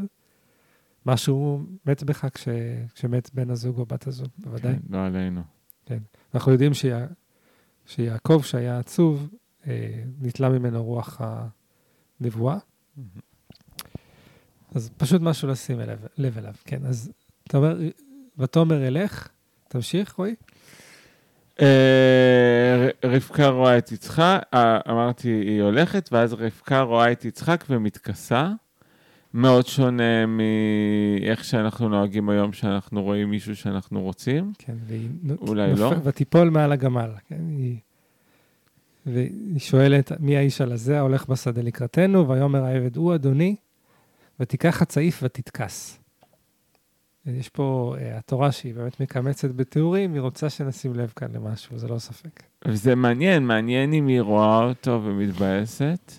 [1.05, 2.47] משהו מת בך כש,
[2.95, 4.73] כשמת בן הזוג או בת הזוג, בוודאי.
[4.73, 5.41] כן, לא עלינו.
[6.33, 7.05] אנחנו יודעים שיע,
[7.85, 9.29] שיעקב, שהיה עצוב,
[9.67, 9.87] אה,
[10.21, 11.21] נתלה ממנו רוח
[12.19, 12.57] הנבואה,
[14.75, 16.85] אז פשוט משהו לשים אליו, לב אליו, כן.
[16.85, 17.11] אז
[17.47, 17.77] אתה אומר,
[18.37, 19.27] ותאמר אלך,
[19.67, 20.35] תמשיך, רועי?
[21.61, 28.49] אה, רבקה רואה את יצחק, אה, אמרתי, היא הולכת, ואז רבקה רואה את יצחק ומתכסה.
[29.33, 34.53] מאוד שונה מאיך שאנחנו נוהגים היום, שאנחנו רואים מישהו שאנחנו רוצים.
[34.57, 35.09] כן, והיא...
[35.47, 35.93] אולי נופ- לא.
[36.03, 37.77] ותיפול מעל הגמל, כן, היא...
[39.05, 42.29] והיא שואלת, מי האיש הלזה ההולך בשדה לקראתנו?
[42.29, 43.55] ויאמר העבד, הוא אדוני,
[44.39, 45.99] ותיקח הצעיף ותתכס.
[47.25, 51.87] יש פה, uh, התורה שהיא באמת מקמצת בתיאורים, היא רוצה שנשים לב כאן למשהו, זה
[51.87, 52.43] לא ספק.
[52.67, 56.11] וזה מעניין, מעניין אם היא רואה אותו ומתבאסת,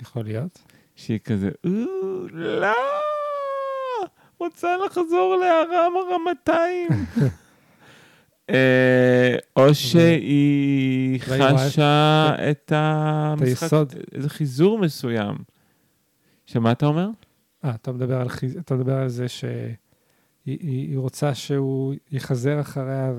[0.00, 0.62] יכול להיות.
[0.96, 1.70] שהיא כזה, "אה,
[2.32, 2.72] לא,
[4.38, 6.88] רוצה לחזור לארם הרמתיים.
[8.50, 13.72] אה, או שהיא חשה את המשחק.
[14.12, 15.36] איזה חיזור מסוים.
[16.46, 17.08] שמה אתה אומר?
[17.64, 18.56] אה, אתה מדבר על, חיז...
[18.56, 19.74] אתה מדבר על זה שהיא
[20.46, 23.12] היא, היא רוצה שהוא יחזר אחריה,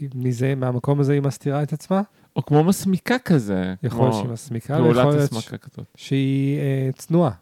[0.00, 2.02] ומזה, מהמקום הזה היא מסתירה את עצמה?
[2.36, 3.74] או כמו מסמיקה כזה.
[3.82, 5.54] יכול להיות שהיא מסמיקה, ויכול להיות ש...
[5.96, 7.32] שהיא אה, צנועה,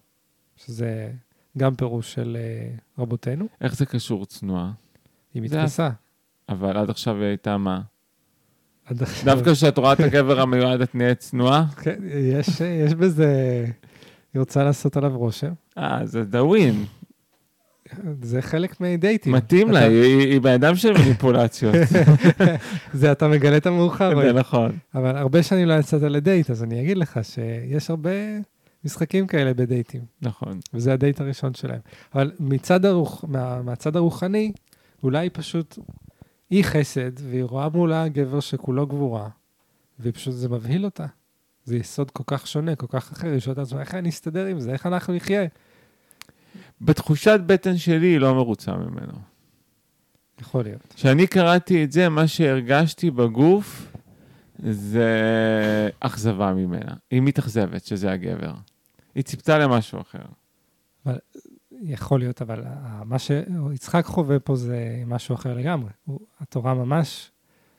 [0.57, 1.13] שזה
[1.59, 4.73] גם פירוש של אה, רבותינו, איך זה קשור צנועה?
[5.35, 5.91] היא מתכסה.
[6.49, 7.81] אבל עד עכשיו היא הייתה מה?
[8.87, 11.65] עד עכשיו- דווקא כשאת רואה את הגבר המיועד את נהיית צנועה?
[11.83, 13.65] כן, יש, יש בזה,
[14.35, 15.53] היא רוצה לעשות עליו רושם.
[15.79, 16.85] אה, זה דאווין.
[18.23, 19.33] זה חלק מדייטים.
[19.33, 21.75] מתאים לה, היא בן אדם של מניפולציות.
[22.93, 24.23] זה אתה מגלה את המאוחר.
[24.23, 24.73] זה נכון.
[24.95, 28.11] אבל הרבה שנים לא יצאת לדייט, אז אני אגיד לך שיש הרבה
[28.85, 30.61] משחקים כאלה בדייטים, נכון.
[30.75, 31.81] וזה הדייט הראשון שלהם.
[32.15, 34.53] אבל מצד הרוח, מה, מהצד הרוחני,
[35.03, 35.79] אולי פשוט
[36.51, 39.29] היא חסד, והיא רואה מולה גבר שכולו גבורה,
[40.01, 41.07] ופשוט זה מבהיל אותה.
[41.65, 44.61] זה יסוד כל כך שונה, כל כך אחר, היא שואלת עצמה, איך אני אסתדר עם
[44.61, 44.73] זה?
[44.73, 45.47] איך אנחנו נחיה?
[46.81, 49.13] בתחושת בטן שלי היא לא מרוצה ממנו.
[50.41, 50.95] יכול להיות.
[50.95, 53.93] כשאני קראתי את זה, מה שהרגשתי בגוף
[54.71, 55.09] זה
[56.01, 56.93] אכזבה ממנה.
[57.11, 58.55] היא מתאכזבת שזה הגבר.
[59.15, 60.25] היא ציפתה למשהו אחר.
[61.83, 65.91] יכול להיות, אבל ה- מה שיצחק חווה פה זה משהו אחר לגמרי.
[66.05, 67.31] הוא, התורה ממש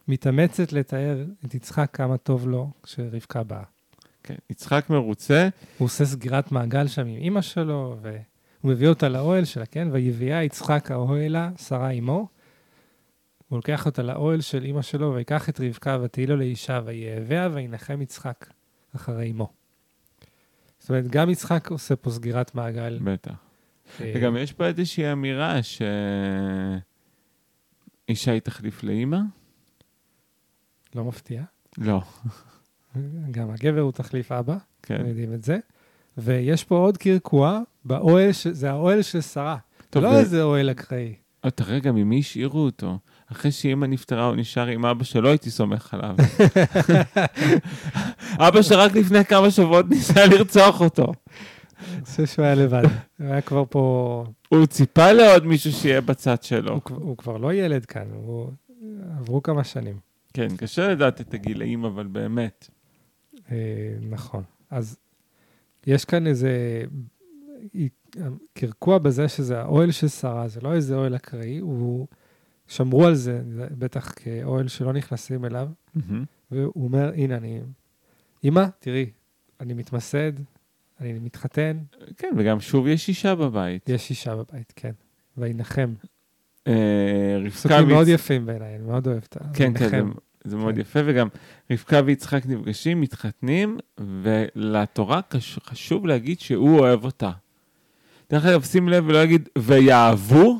[0.07, 3.63] מתאמצת לתאר את יצחק כמה טוב לו כשרבקה באה.
[4.23, 8.21] כן, יצחק מרוצה, הוא עושה סגירת מעגל שם עם אימא שלו, והוא
[8.71, 9.87] מביא אותה לאוהל שלה, כן?
[9.91, 12.27] ויביאה יצחק האוהלה, שרה אמו.
[13.49, 18.01] הוא לוקח אותה לאוהל של אימא שלו, ויקח את רבקה ותהי לו לאישה, ויאביה וינחם
[18.01, 18.45] יצחק
[18.95, 19.49] אחרי אמו.
[20.79, 22.99] זאת אומרת, גם יצחק עושה פה סגירת מעגל.
[23.03, 23.48] בטח.
[24.01, 25.81] אה, וגם יש פה איזושהי אמירה ש...
[28.09, 29.19] אישה היא תחליף לאימא?
[30.95, 31.43] לא מפתיע.
[31.77, 32.01] לא.
[33.31, 35.05] גם הגבר הוא תחליף אבא, כן.
[35.07, 35.57] יודעים את זה.
[36.17, 38.47] ויש פה עוד קרקוע באוהל, ש...
[38.47, 39.57] זה האוהל של שרה.
[39.89, 41.15] טוב, לא ו- איזה אוהל אקראי.
[41.47, 42.97] אתה רגע, ממי השאירו אותו?
[43.31, 46.15] אחרי שאימא נפטרה, הוא נשאר עם אבא שלא הייתי סומך עליו.
[48.47, 51.13] אבא שרק לפני כמה שבועות ניסה לרצוח אותו.
[51.93, 52.83] אני חושב שהוא היה לבד.
[53.19, 56.79] הוא היה כבר פה, הוא ציפה לעוד מישהו שיהיה בצד שלו.
[56.89, 58.07] הוא, כבר- לא ילד כאן.
[59.17, 59.97] עברו כמה שנים.
[60.33, 62.69] כן, קשה לדעת את הגילאים, אבל באמת.
[63.51, 63.57] אה,
[64.09, 64.43] נכון.
[64.69, 64.97] אז
[65.87, 66.83] יש כאן איזה
[68.53, 72.07] קרקוע בזה שזה האוהל של שרה, זה לא איזה אוהל אקראי, הוא...
[72.67, 73.41] שמרו על זה,
[73.77, 75.67] בטח כאוהל שלא נכנסים אליו.
[76.51, 77.61] והוא אומר, הנה, אני...
[78.43, 79.09] אמא, תראי,
[79.59, 80.31] אני מתמסד,
[81.01, 81.77] אני מתחתן,
[82.17, 83.89] כן, וגם שוב יש אישה בבית.
[83.89, 84.91] יש אישה בבית, כן.
[85.37, 85.93] וינחם.
[86.67, 86.73] אה,
[87.39, 89.53] רבקה פסוקים מאוד יפים בעיניי, אני מאוד אוהב את ה...
[89.53, 90.05] כן, כן,
[90.43, 90.81] זה- מאוד כן.
[90.81, 91.27] יפה, וגם
[91.71, 95.19] רבקה ויצחק נפגשים, מתחתנים, ולתורה
[95.63, 97.31] חשוב להגיד שהוא אוהב אותה.
[98.29, 100.59] דרך אגב, שים לב ולא להגיד ויאהבו,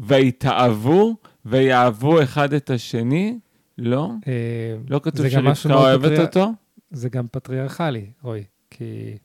[0.00, 3.38] ויתאהבו, ויאהבו אחד את השני.
[3.78, 4.32] לא, אה,
[4.88, 6.52] לא כתוב שרבקה אוהבת אותו.
[6.90, 9.16] זה גם פטריארכלי, רועי, כי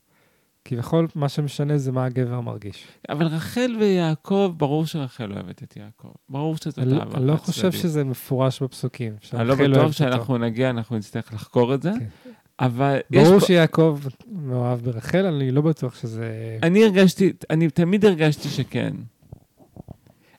[0.64, 2.86] כביכול מה שמשנה זה מה הגבר מרגיש.
[3.08, 6.08] אבל רחל ויעקב, ברור שרחל אוהבת את יעקב.
[6.28, 7.72] ברור שזאת אני אהבה אני לא חושב.
[7.72, 9.12] שזה מפורש בפסוקים.
[9.34, 9.92] אני לא בטוח.
[9.92, 11.90] שאנחנו נגיע, אנחנו נצטרך לחקור את זה.
[11.98, 12.30] כן.
[12.60, 13.46] אבל יש ברור פה...
[13.46, 13.98] שיעקב
[14.32, 16.58] מאוהב ברחל, אני לא בטוח שזה...
[16.62, 18.92] אני הרגשתי, אני תמיד הרגשתי שכן.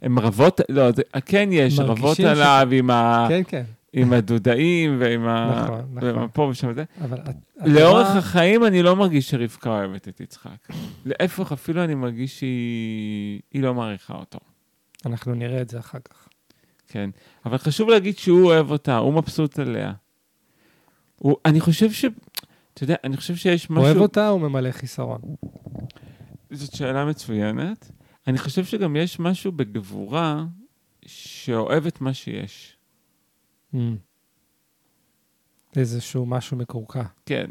[0.02, 4.98] הם רבות, לא, זה, כן יש, רבות ש- עליו עם, ה, כן, כן, עם הדודאים
[5.00, 5.62] ועם ה...
[5.64, 6.28] נכון, ועם נכון.
[6.34, 6.84] פה ושם וזה.
[7.02, 7.18] אבל...
[7.66, 10.68] לאורך התורה- החיים אני לא מרגיש שרבקה אוהבת את יצחק.
[11.06, 14.40] להפך, אפילו אני מרגיש שהיא היא לא מעריכה אותו.
[15.06, 16.28] אנחנו נראה את זה אחר כך.
[16.88, 17.10] כן.
[17.46, 19.94] אבל חשוב להגיד שהוא אוהב אותה, הוא מבסוט עליה.
[21.18, 22.06] הוא, אני חושב ש...
[22.74, 23.84] אתה יודע, אני חושב שיש משהו...
[23.84, 25.20] אוהב אותה או ממלא חיסרון?
[26.52, 27.92] זאת שאלה מצוינת.
[28.28, 30.46] אני חושב שגם יש משהו בגבורה
[31.06, 32.73] שאוהב את מה שיש.
[33.74, 33.78] Mm.
[35.76, 37.04] איזשהו משהו מקורקע.
[37.26, 37.50] כן.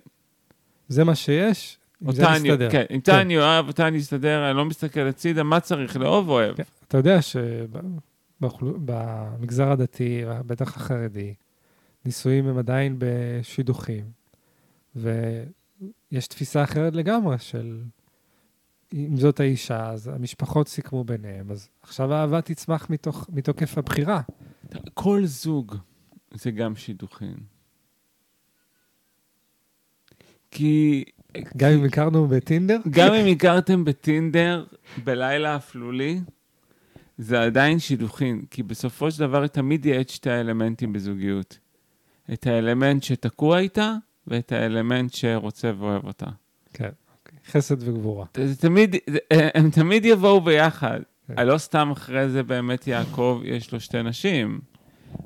[0.88, 2.70] זה מה שיש, עם זה אותה אני, נסתדר.
[2.70, 6.56] כן, אותה אני אוהב, אותה אני אסתדר, אני לא מסתכל הצידה, מה צריך לאהוב אוהב.
[6.56, 6.62] כן.
[6.88, 7.18] אתה יודע
[8.40, 11.35] שבמגזר הדתי, בטח החרדי,
[12.04, 14.04] נישואים הם עדיין בשידוכים,
[14.96, 17.82] ויש תפיסה אחרת לגמרי של
[18.94, 24.20] אם זאת האישה, אז המשפחות סיכמו ביניהם, אז עכשיו האהבה תצמח מתוך, מתוקף הבחירה.
[24.94, 25.76] כל זוג
[26.35, 27.37] זה גם שידוכים.
[30.51, 31.05] כי
[31.57, 34.64] גם אם הכרנו בטינדר, גם אם הכרתם בטינדר
[35.05, 36.21] בלילה אפלולי,
[37.18, 41.59] זה עדיין שידוכים, כי בסופו של דבר תמיד יהיה את שתי האלמנטים בזוגיות.
[42.33, 43.95] את האלמנט שתקוע איתה,
[44.27, 46.27] ואת האלמנט שרוצה ואוהב אותה.
[46.73, 47.38] כן, אוקיי.
[47.47, 48.27] חסד וגבורה.
[48.37, 48.97] זה תמיד,
[49.55, 51.01] הם תמיד יבואו ביחד.
[51.27, 51.47] כן.
[51.47, 54.61] לא סתם אחרי זה באמת יעקב, יש לו שתי נשים.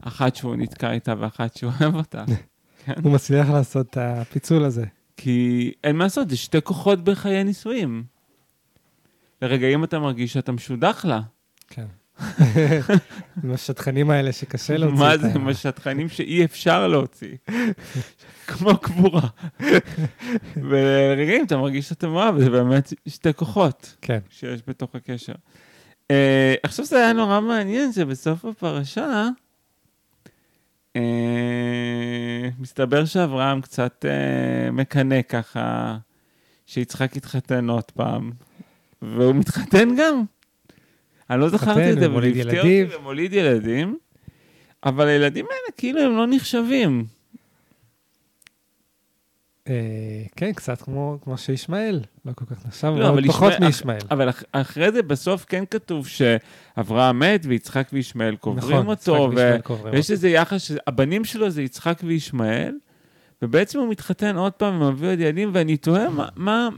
[0.00, 2.24] אחת שהוא נתקע איתה ואחת שהוא אוהב אותה.
[3.02, 4.84] הוא מצליח לעשות את הפיצול הזה.
[5.16, 8.04] כי אין מה לעשות, זה שתי כוחות בחיי נישואים.
[9.42, 11.20] לרגעים אתה מרגיש שאתה משודך לה.
[11.68, 11.86] כן.
[13.44, 17.36] עם השטחנים האלה שקשה להוציא מה זה עם השטחנים שאי אפשר להוציא?
[18.48, 19.28] כמו קבורה.
[20.56, 24.18] ולרגעים אתה מרגיש שאתה מאוהב, זה באמת שתי כוחות כן.
[24.30, 25.32] שיש בתוך הקשר.
[26.10, 29.28] אה, עכשיו זה היה נורא מעניין שבסוף הפרשה,
[32.58, 35.96] מסתבר שאברהם קצת אה, מקנא ככה,
[36.66, 38.32] שיצחק יתחתן עוד פעם,
[39.02, 40.22] והוא מתחתן גם.
[41.30, 42.86] אני לא זכרתי את זה, אבל הפתיע ילדים.
[42.86, 43.98] אותי ומוליד ילדים,
[44.84, 47.15] אבל הילדים האלה כאילו הם לא נחשבים.
[49.68, 49.74] אה,
[50.36, 53.98] כן, קצת כמו כמו שישמעאל, לא כל כך נחשב, לא, אבל פחות ישמעאל- מישמעאל.
[54.10, 59.28] אבל אח- אחרי זה בסוף כן כתוב שאברהם מת ויצחק וישמעאל קוברים נכון, אותו,
[59.62, 60.10] קוברים ויש.
[60.10, 62.74] איזה יחס, שהבנים שלו זה יצחק וישמעאל,
[63.42, 66.68] ובעצם הוא מתחתן עוד פעם ומביא עוד ילדים, ואני תוהה מה, מה,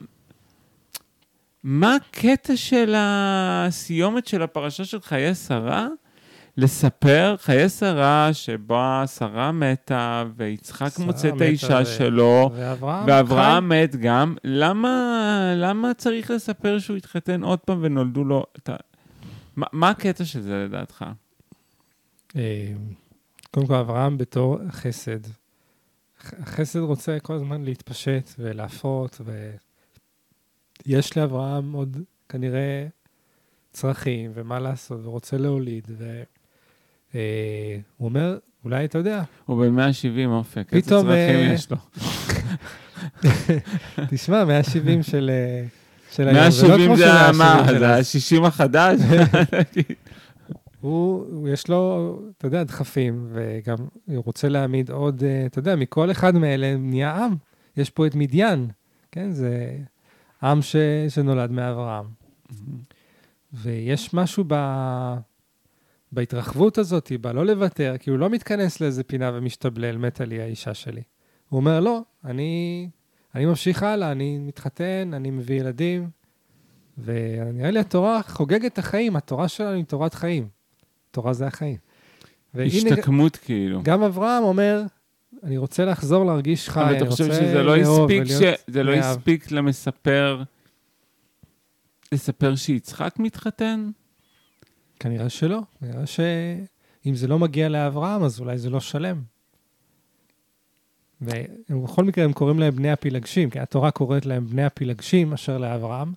[1.62, 5.88] מה הקטע של הסיומת של הפרשה של חיי שרה?
[6.58, 13.96] לספר חיי שרה שבה שרה מתה ויצחק מוצא את האישה ו- שלו, ואברהם, ואברהם מת
[13.96, 18.76] גם, למה, למה צריך לספר שהוא התחתן עוד פעם ונולדו לו את ה...
[19.56, 21.04] מה, מה הקטע של זה לדעתך?
[22.36, 22.72] אה,
[23.50, 25.20] קודם כל, אברהם בתור חסד.
[26.22, 29.20] החסד רוצה כל הזמן להתפשט ולהפרות,
[30.86, 31.96] ויש לאברהם עוד
[32.28, 32.86] כנראה
[33.72, 36.22] צרכים ומה לעשות, ורוצה להוליד, אה,
[37.12, 41.76] הוא אומר, אולי אתה יודע, הוא בן 170 אופק, איזה צרכים אה, יש לו?
[44.10, 45.30] תשמע, 170 של...
[45.32, 45.64] אה,
[46.10, 48.16] של היום, זה לא 170 כמו זה 170 מה, זה אז.
[48.16, 49.00] ה-60 החדש?
[50.80, 56.10] הוא, יש לו, אתה יודע, דחפים, וגם הוא רוצה להעמיד עוד, אה, אתה יודע, מכל
[56.10, 57.36] אחד מאלה נהיה עם.
[57.76, 58.68] יש פה את מדיין,
[59.12, 59.32] כן?
[59.32, 59.76] זה
[60.42, 60.76] עם ש,
[61.08, 62.04] שנולד מאברהם.
[63.52, 64.54] ויש משהו ב,
[66.12, 71.02] בהתרחבות הזאת, בלא לוותר, כי הוא לא מתכנס לאיזה פינה ומשתבלל, מתה לי האישה שלי.
[71.48, 72.88] הוא אומר, לא, אני,
[73.34, 76.10] אני ממשיך הלאה, אני מתחתן, אני מביא ילדים,
[77.04, 80.48] ונראה לי התורה חוגגת את החיים, התורה שלנו היא תורת חיים.
[81.10, 81.76] תורה זה החיים.
[82.54, 83.82] והנה, השתקמות כאילו.
[83.82, 84.82] גם אברהם אומר,
[85.42, 88.58] אני רוצה לחזור להרגיש חי, אבל אני אתה רוצה חושב שזה לא לאהוב הספיק, ולהיות
[88.58, 88.64] ש...
[88.66, 90.42] זה לא מאהב." הספיק למספר,
[92.12, 93.90] לספר שיצחק מתחתן?
[95.00, 95.60] כנראה שלא.
[95.82, 99.22] נראה שאם זה לא מגיע לאברהם, אז אולי זה לא שלם.
[101.70, 106.12] ובכל מקרה הם קוראים להם בני הפילגשים, כי התורה קוראת להם בני הפילגשים אשר לאברהם.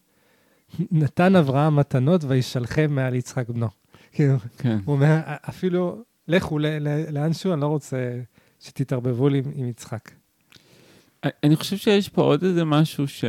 [0.91, 3.67] נתן אברהם מתנות וישלחם מעל יצחק בנו.
[4.11, 4.77] כאילו, כן.
[4.85, 6.59] הוא אומר, אפילו, לכו
[7.11, 8.19] לאנשהו, אני לא רוצה
[8.59, 10.11] שתתערבבו לי עם- עם יצחק.
[11.43, 13.25] אני חושב שיש פה עוד איזה משהו ש...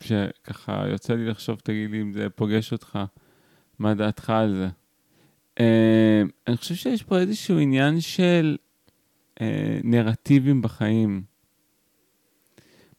[0.00, 2.98] שככה יוצא לי לחשוב, תגיד לי אם זה פוגש אותך,
[3.78, 4.68] מה דעתך על זה.
[5.60, 8.56] אה, אני חושב שיש פה איזשהו עניין של
[9.40, 11.22] אה, נרטיבים בחיים,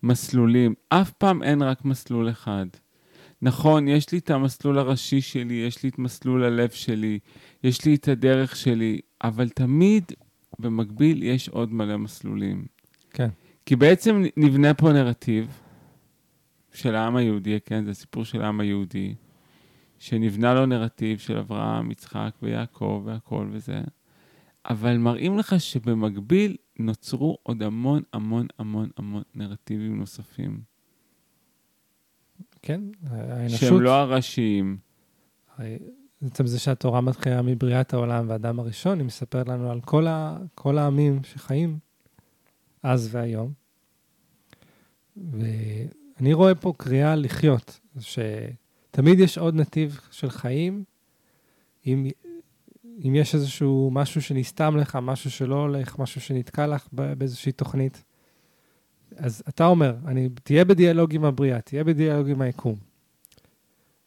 [0.03, 0.73] מסלולים.
[0.89, 2.65] אף פעם אין רק מסלול אחד.
[3.41, 7.19] נכון, יש לי את המסלול הראשי שלי, יש לי את מסלול הלב שלי,
[7.63, 10.03] יש לי את הדרך שלי, אבל תמיד
[10.59, 12.65] במקביל יש עוד מלא מסלולים.
[13.09, 13.29] כן.
[13.65, 15.61] כי בעצם נבנה פה נרטיב
[16.73, 17.85] של העם היהודי, כן?
[17.85, 19.15] זה סיפור של העם היהודי,
[19.99, 23.81] שנבנה לו נרטיב של אברהם, יצחק ויעקב והכל וזה,
[24.69, 30.61] אבל מראים לך שבמקביל נוצרו עוד המון המון המון המון נרטיבים נוספים,
[32.61, 33.59] כן, האנושות.
[33.59, 34.77] שהם לא הראשיים.
[35.57, 35.77] הרי
[36.25, 40.77] עצם זה שהתורה מתחילה מבריאת העולם והאדם הראשון, היא מספרת לנו על כל, ה, כל
[40.77, 41.79] העמים שחיים
[42.83, 43.53] אז והיום.
[45.17, 47.79] ואני רואה פה קריאה לחיות,
[48.91, 50.83] שתמיד יש עוד נתיב של חיים.
[51.85, 52.07] אם,
[53.05, 58.03] אם יש איזשהו משהו שנסתם לך, משהו שלא הולך, משהו שנתקע לך באיזושהי תוכנית,
[59.17, 62.75] אז אתה אומר, אני, תהיה בדיאלוג עם הבריאה, תהיה בדיאלוג עם היקום.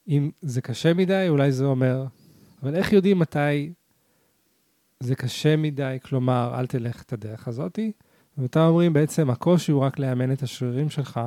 [0.09, 2.05] אם זה קשה מדי, אולי זה אומר,
[2.63, 3.73] אבל איך יודעים מתי
[5.01, 7.93] זה קשה מדי, כלומר, אל תלך את הדרך הזאתי?
[8.39, 11.21] ואתם אומרים, בעצם הקושי הוא רק לאמן את השרירים שלך,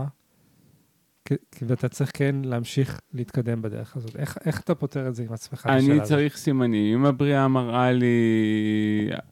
[1.62, 4.16] ואתה צריך כן להמשיך להתקדם בדרך הזאת.
[4.16, 5.68] איך, איך אתה פותר את זה עם עצמך?
[5.70, 6.02] אני?
[6.04, 7.00] צריך סימנים.
[7.00, 8.16] אם הבריאה מראה לי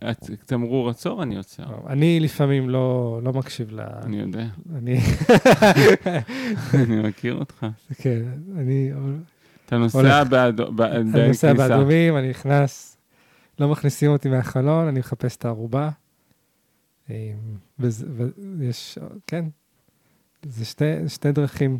[0.03, 1.63] הצ- תמרור עצור, אני עוצר.
[1.87, 3.79] אני לפעמים לא, לא מקשיב ל...
[4.03, 4.99] אני יודע, אני,
[6.83, 7.65] אני מכיר אותך.
[7.97, 8.21] כן,
[8.57, 8.91] אני
[9.65, 10.27] אתה נוסע הולך.
[10.29, 11.53] באדו- ב- אני נוסע.
[11.53, 12.97] באדומים, אני נכנס,
[13.59, 15.89] לא מכניסים אותי מהחלון, אני מחפש את הערובה.
[17.09, 17.31] אה,
[18.59, 19.45] ויש, כן,
[20.43, 21.79] זה שתי, שתי דרכים.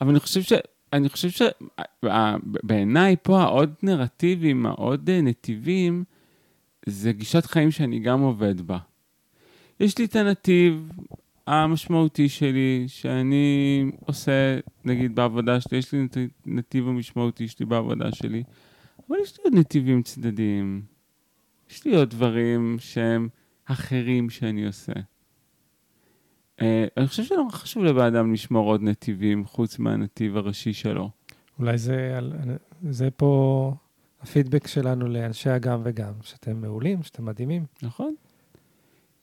[0.00, 0.52] אבל אני חושב ש...
[0.92, 1.50] אני חושב
[2.04, 6.04] שבעיניי פה העוד נרטיבים, העוד אה, נתיבים,
[6.86, 8.78] זה גישת חיים שאני גם עובד בה.
[9.80, 10.90] יש לי את הנתיב
[11.46, 18.42] המשמעותי שלי, שאני עושה, נגיד בעבודה שלי, יש לי את הנתיב המשמעותי שלי בעבודה שלי,
[19.08, 20.82] אבל יש לי עוד נתיבים צדדיים.
[21.70, 23.28] יש לי עוד דברים שהם
[23.64, 24.92] אחרים שאני עושה.
[26.58, 26.62] Uh,
[26.96, 31.10] אני חושב שנורא חשוב לבן אדם לשמור עוד נתיבים חוץ מהנתיב הראשי שלו.
[31.58, 32.18] אולי זה,
[32.90, 33.74] זה פה
[34.22, 37.64] הפידבק שלנו לאנשי הגם וגם, שאתם מעולים, שאתם מדהימים.
[37.82, 38.14] נכון?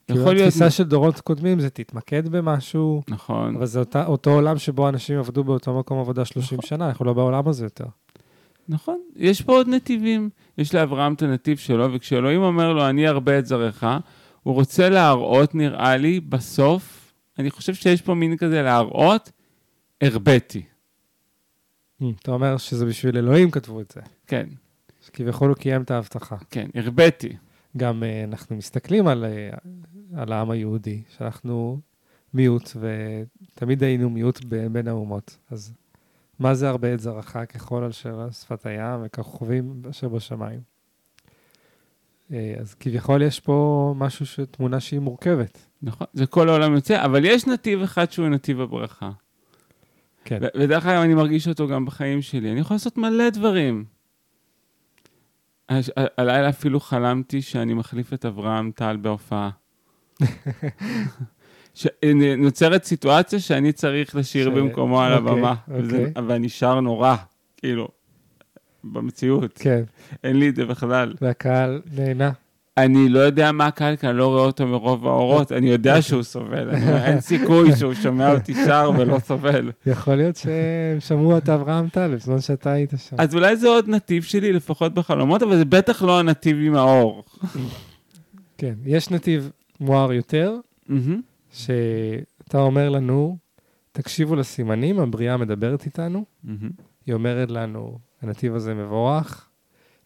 [0.07, 0.47] כאילו יכול להיות...
[0.47, 3.55] התפיסה של דורות קודמים זה תתמקד במשהו, נכון.
[3.55, 6.67] אבל זה אותה, אותו עולם שבו אנשים עבדו באותו מקום עבודה 30 נכון.
[6.69, 7.85] שנה, אנחנו לא בעולם הזה יותר.
[8.69, 10.29] נכון, יש פה עוד נתיבים.
[10.57, 13.83] יש לאברהם את הנתיב שלו, וכשאלוהים אומר לו, אני ארבה את זרעך,
[14.43, 17.00] הוא רוצה להראות, נראה לי, בסוף,
[17.39, 19.31] אני חושב שיש פה מין כזה להראות,
[20.01, 20.63] הרביתי.
[22.21, 24.49] אתה אומר שזה בשביל אלוהים כתבו את זה, כן,
[25.05, 26.37] שכביכול הוא קיים את ההבטחה.
[26.49, 27.35] כן, הרביתי.
[27.77, 29.49] גם אה, אנחנו מסתכלים על, אה,
[30.21, 31.79] על העם היהודי, שאנחנו
[32.33, 34.39] מיעוט, ותמיד היינו מיעוט
[34.71, 35.37] בין האומות.
[35.49, 35.73] אז
[36.39, 37.91] מה זה הרבה את זרעך ככל על
[38.31, 40.70] שפת הים וככוכבים אשר בשמיים?
[42.33, 43.55] אה, אז כביכול יש פה
[43.97, 45.57] משהו, ש- תמונה שהיא מורכבת.
[45.81, 49.11] נכון, זה כל העולם יוצא, אבל יש נתיב אחד שהוא נתיב הברכה.
[50.25, 50.39] כן.
[50.59, 52.51] ודרך אגב, אני מרגיש אותו גם בחיים שלי.
[52.51, 53.85] אני יכול לעשות מלא דברים.
[55.69, 59.49] הש- הלילה אפילו חלמתי שאני מחליף את אברהם טל בהופעה.
[61.75, 61.87] ש-
[62.37, 65.81] נוצרת סיטואציה שאני צריך לשיר ש- במקומו על אוקיי, הבמה, אוקיי.
[65.81, 67.15] וזה- ואני שר נורא,
[67.57, 67.87] כאילו,
[68.83, 69.57] במציאות.
[69.57, 69.83] כן,
[70.23, 71.13] אין לי את זה בכלל.
[71.21, 72.31] והקהל נהנה.
[72.77, 76.23] אני לא יודע מה הקהל, כי אני לא רואה אותו מרוב האורות, אני יודע שהוא
[76.23, 79.71] סובל, אין סיכוי שהוא שומע אותי שר ולא סובל.
[79.85, 83.15] יכול להיות שהם שמעו את אברהם טל בזמן שאתה היית שם.
[83.19, 87.23] אז אולי זה עוד נתיב שלי, לפחות בחלומות, אבל זה בטח לא הנתיב עם האור.
[88.57, 90.55] כן, יש נתיב מואר יותר.
[91.51, 93.37] שאתה אומר לנו,
[93.91, 96.25] תקשיבו לסימנים, הבריאה מדברת איתנו.
[97.05, 99.49] היא אומרת לנו, הנתיב הזה מבורך,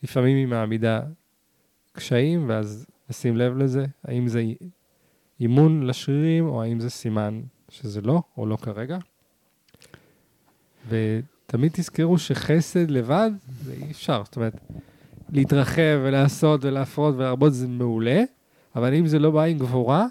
[0.04, 1.02] לפעמים היא מעמידה
[1.92, 4.44] קשיים, ואז נשים לב לזה, האם זה
[5.40, 8.98] אימון לשרירים, או האם זה סימן שזה לא, או לא כרגע.
[10.90, 13.32] ותמיד תזכרו שחסד לבד,
[13.64, 14.22] זה אי אפשר.
[14.26, 14.56] זאת אומרת,
[15.30, 18.24] להתרחב ולעשות ולהפרות ולהרבות זה מעולה,
[18.76, 20.08] אבל אם זה לא בא עם גבורה,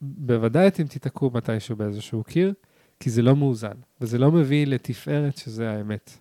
[0.00, 2.52] בוודאי אתם תיתקעו מתישהו באיזשהו קיר,
[3.00, 6.18] כי זה לא מאוזן, וזה לא מביא לתפארת שזה האמת.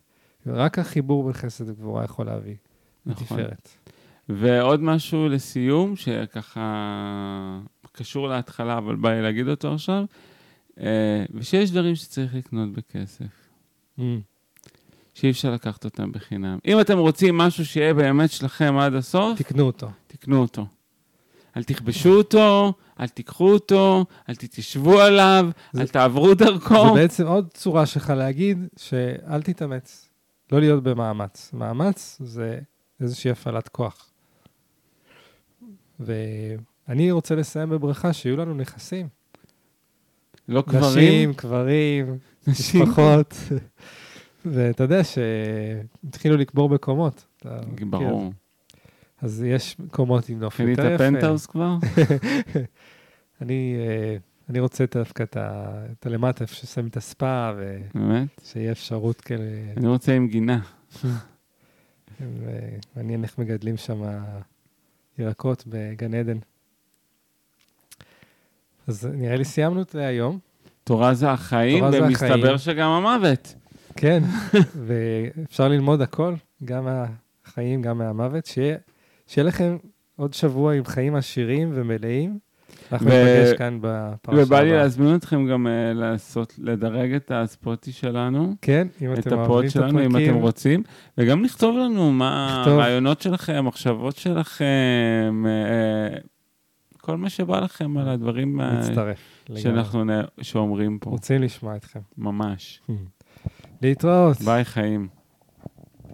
[0.47, 2.55] רק החיבור בין חסד וגבורה יכול להביא
[3.05, 3.23] נכון.
[3.39, 3.69] לתפארת.
[4.29, 7.59] ועוד משהו לסיום, שככה
[7.91, 10.03] קשור להתחלה, אבל בא לי להגיד אותו עכשיו,
[10.79, 13.25] אה, ושיש דברים שצריך לקנות בכסף,
[13.99, 14.01] Mm.
[15.13, 16.57] שאי אפשר לקחת אותם בחינם.
[16.67, 19.87] אם אתם רוצים משהו שיהיה באמת שלכם עד הסוף, תקנו אותו.
[20.07, 20.65] תקנו אותו.
[21.57, 26.75] אל תכבשו אותו, אל תיקחו אותו, אל תתיישבו עליו, זה- אל תעברו דרכו.
[26.87, 30.04] זה בעצם עוד צורה שלך להגיד שאל תתאמץ,
[30.51, 31.53] לא להיות במאמץ.
[31.53, 32.59] מאמץ זה
[32.99, 34.11] איזושהי הפעלת כוח.
[35.99, 39.07] ואני רוצה לסיים בברכה שיהיו לנו נכסים.
[40.47, 42.17] לא נשים, קברים, קברים,
[42.47, 42.81] נשים.
[42.81, 43.35] משפחות.
[44.45, 47.25] ואתה יודע שהתחילו לקבור בקומות.
[47.89, 48.33] ברור.
[49.21, 50.97] אז יש קומות עם נוף יותר יפה.
[50.97, 51.75] פנטהאוס כבר?
[53.41, 54.17] אני, אה,
[54.49, 57.53] אני רוצה דווקא את הלמטה, איפה ששמים את הספא,
[57.93, 58.27] באמת?
[58.43, 59.43] ושיהיה אפשרות כאלה,
[59.77, 60.59] אני רוצה עם גינה.
[62.95, 64.01] מעניין איך מגדלים שם
[65.17, 66.37] ירקות בגן עדן.
[68.87, 70.39] אז נראה לי סיימנו את להיום.
[70.83, 72.57] תורה זה החיים, תורה זה ומסתבר החיים.
[72.57, 73.55] שגם המוות.
[73.95, 74.23] כן,
[74.85, 76.35] ואפשר ללמוד הכל,
[76.65, 78.45] גם מהחיים, גם מהמוות.
[78.45, 78.77] שיהיה,
[79.27, 79.77] שיהיה לכם
[80.15, 82.39] עוד שבוע עם חיים עשירים ומלאים.
[82.91, 83.09] אנחנו ו-
[83.39, 84.81] ניפגש כאן בפרשה ובא לי הבאה.
[84.83, 89.65] להזמין אתכם גם אה, לעשות, לדרג את הספוטי שלנו, כן, אם את אתם אוהבים הפוד
[89.65, 90.29] את שלנו, אם הפרקים.
[90.33, 90.83] אתם רוצים,
[91.17, 92.63] וגם לכתוב לנו מה.
[92.67, 94.65] הרעיונות שלכם, המחשבות שלכם,
[95.45, 96.17] אה,
[97.01, 99.45] כל מה שבא לכם על הדברים אה, מצטרף.
[99.55, 100.09] שאנחנו נ-
[100.41, 101.99] שאומרים פה, רוצים לשמוע אתכם.
[102.17, 102.81] ממש.
[103.81, 104.37] להתראות.
[104.41, 105.07] ביי חיים.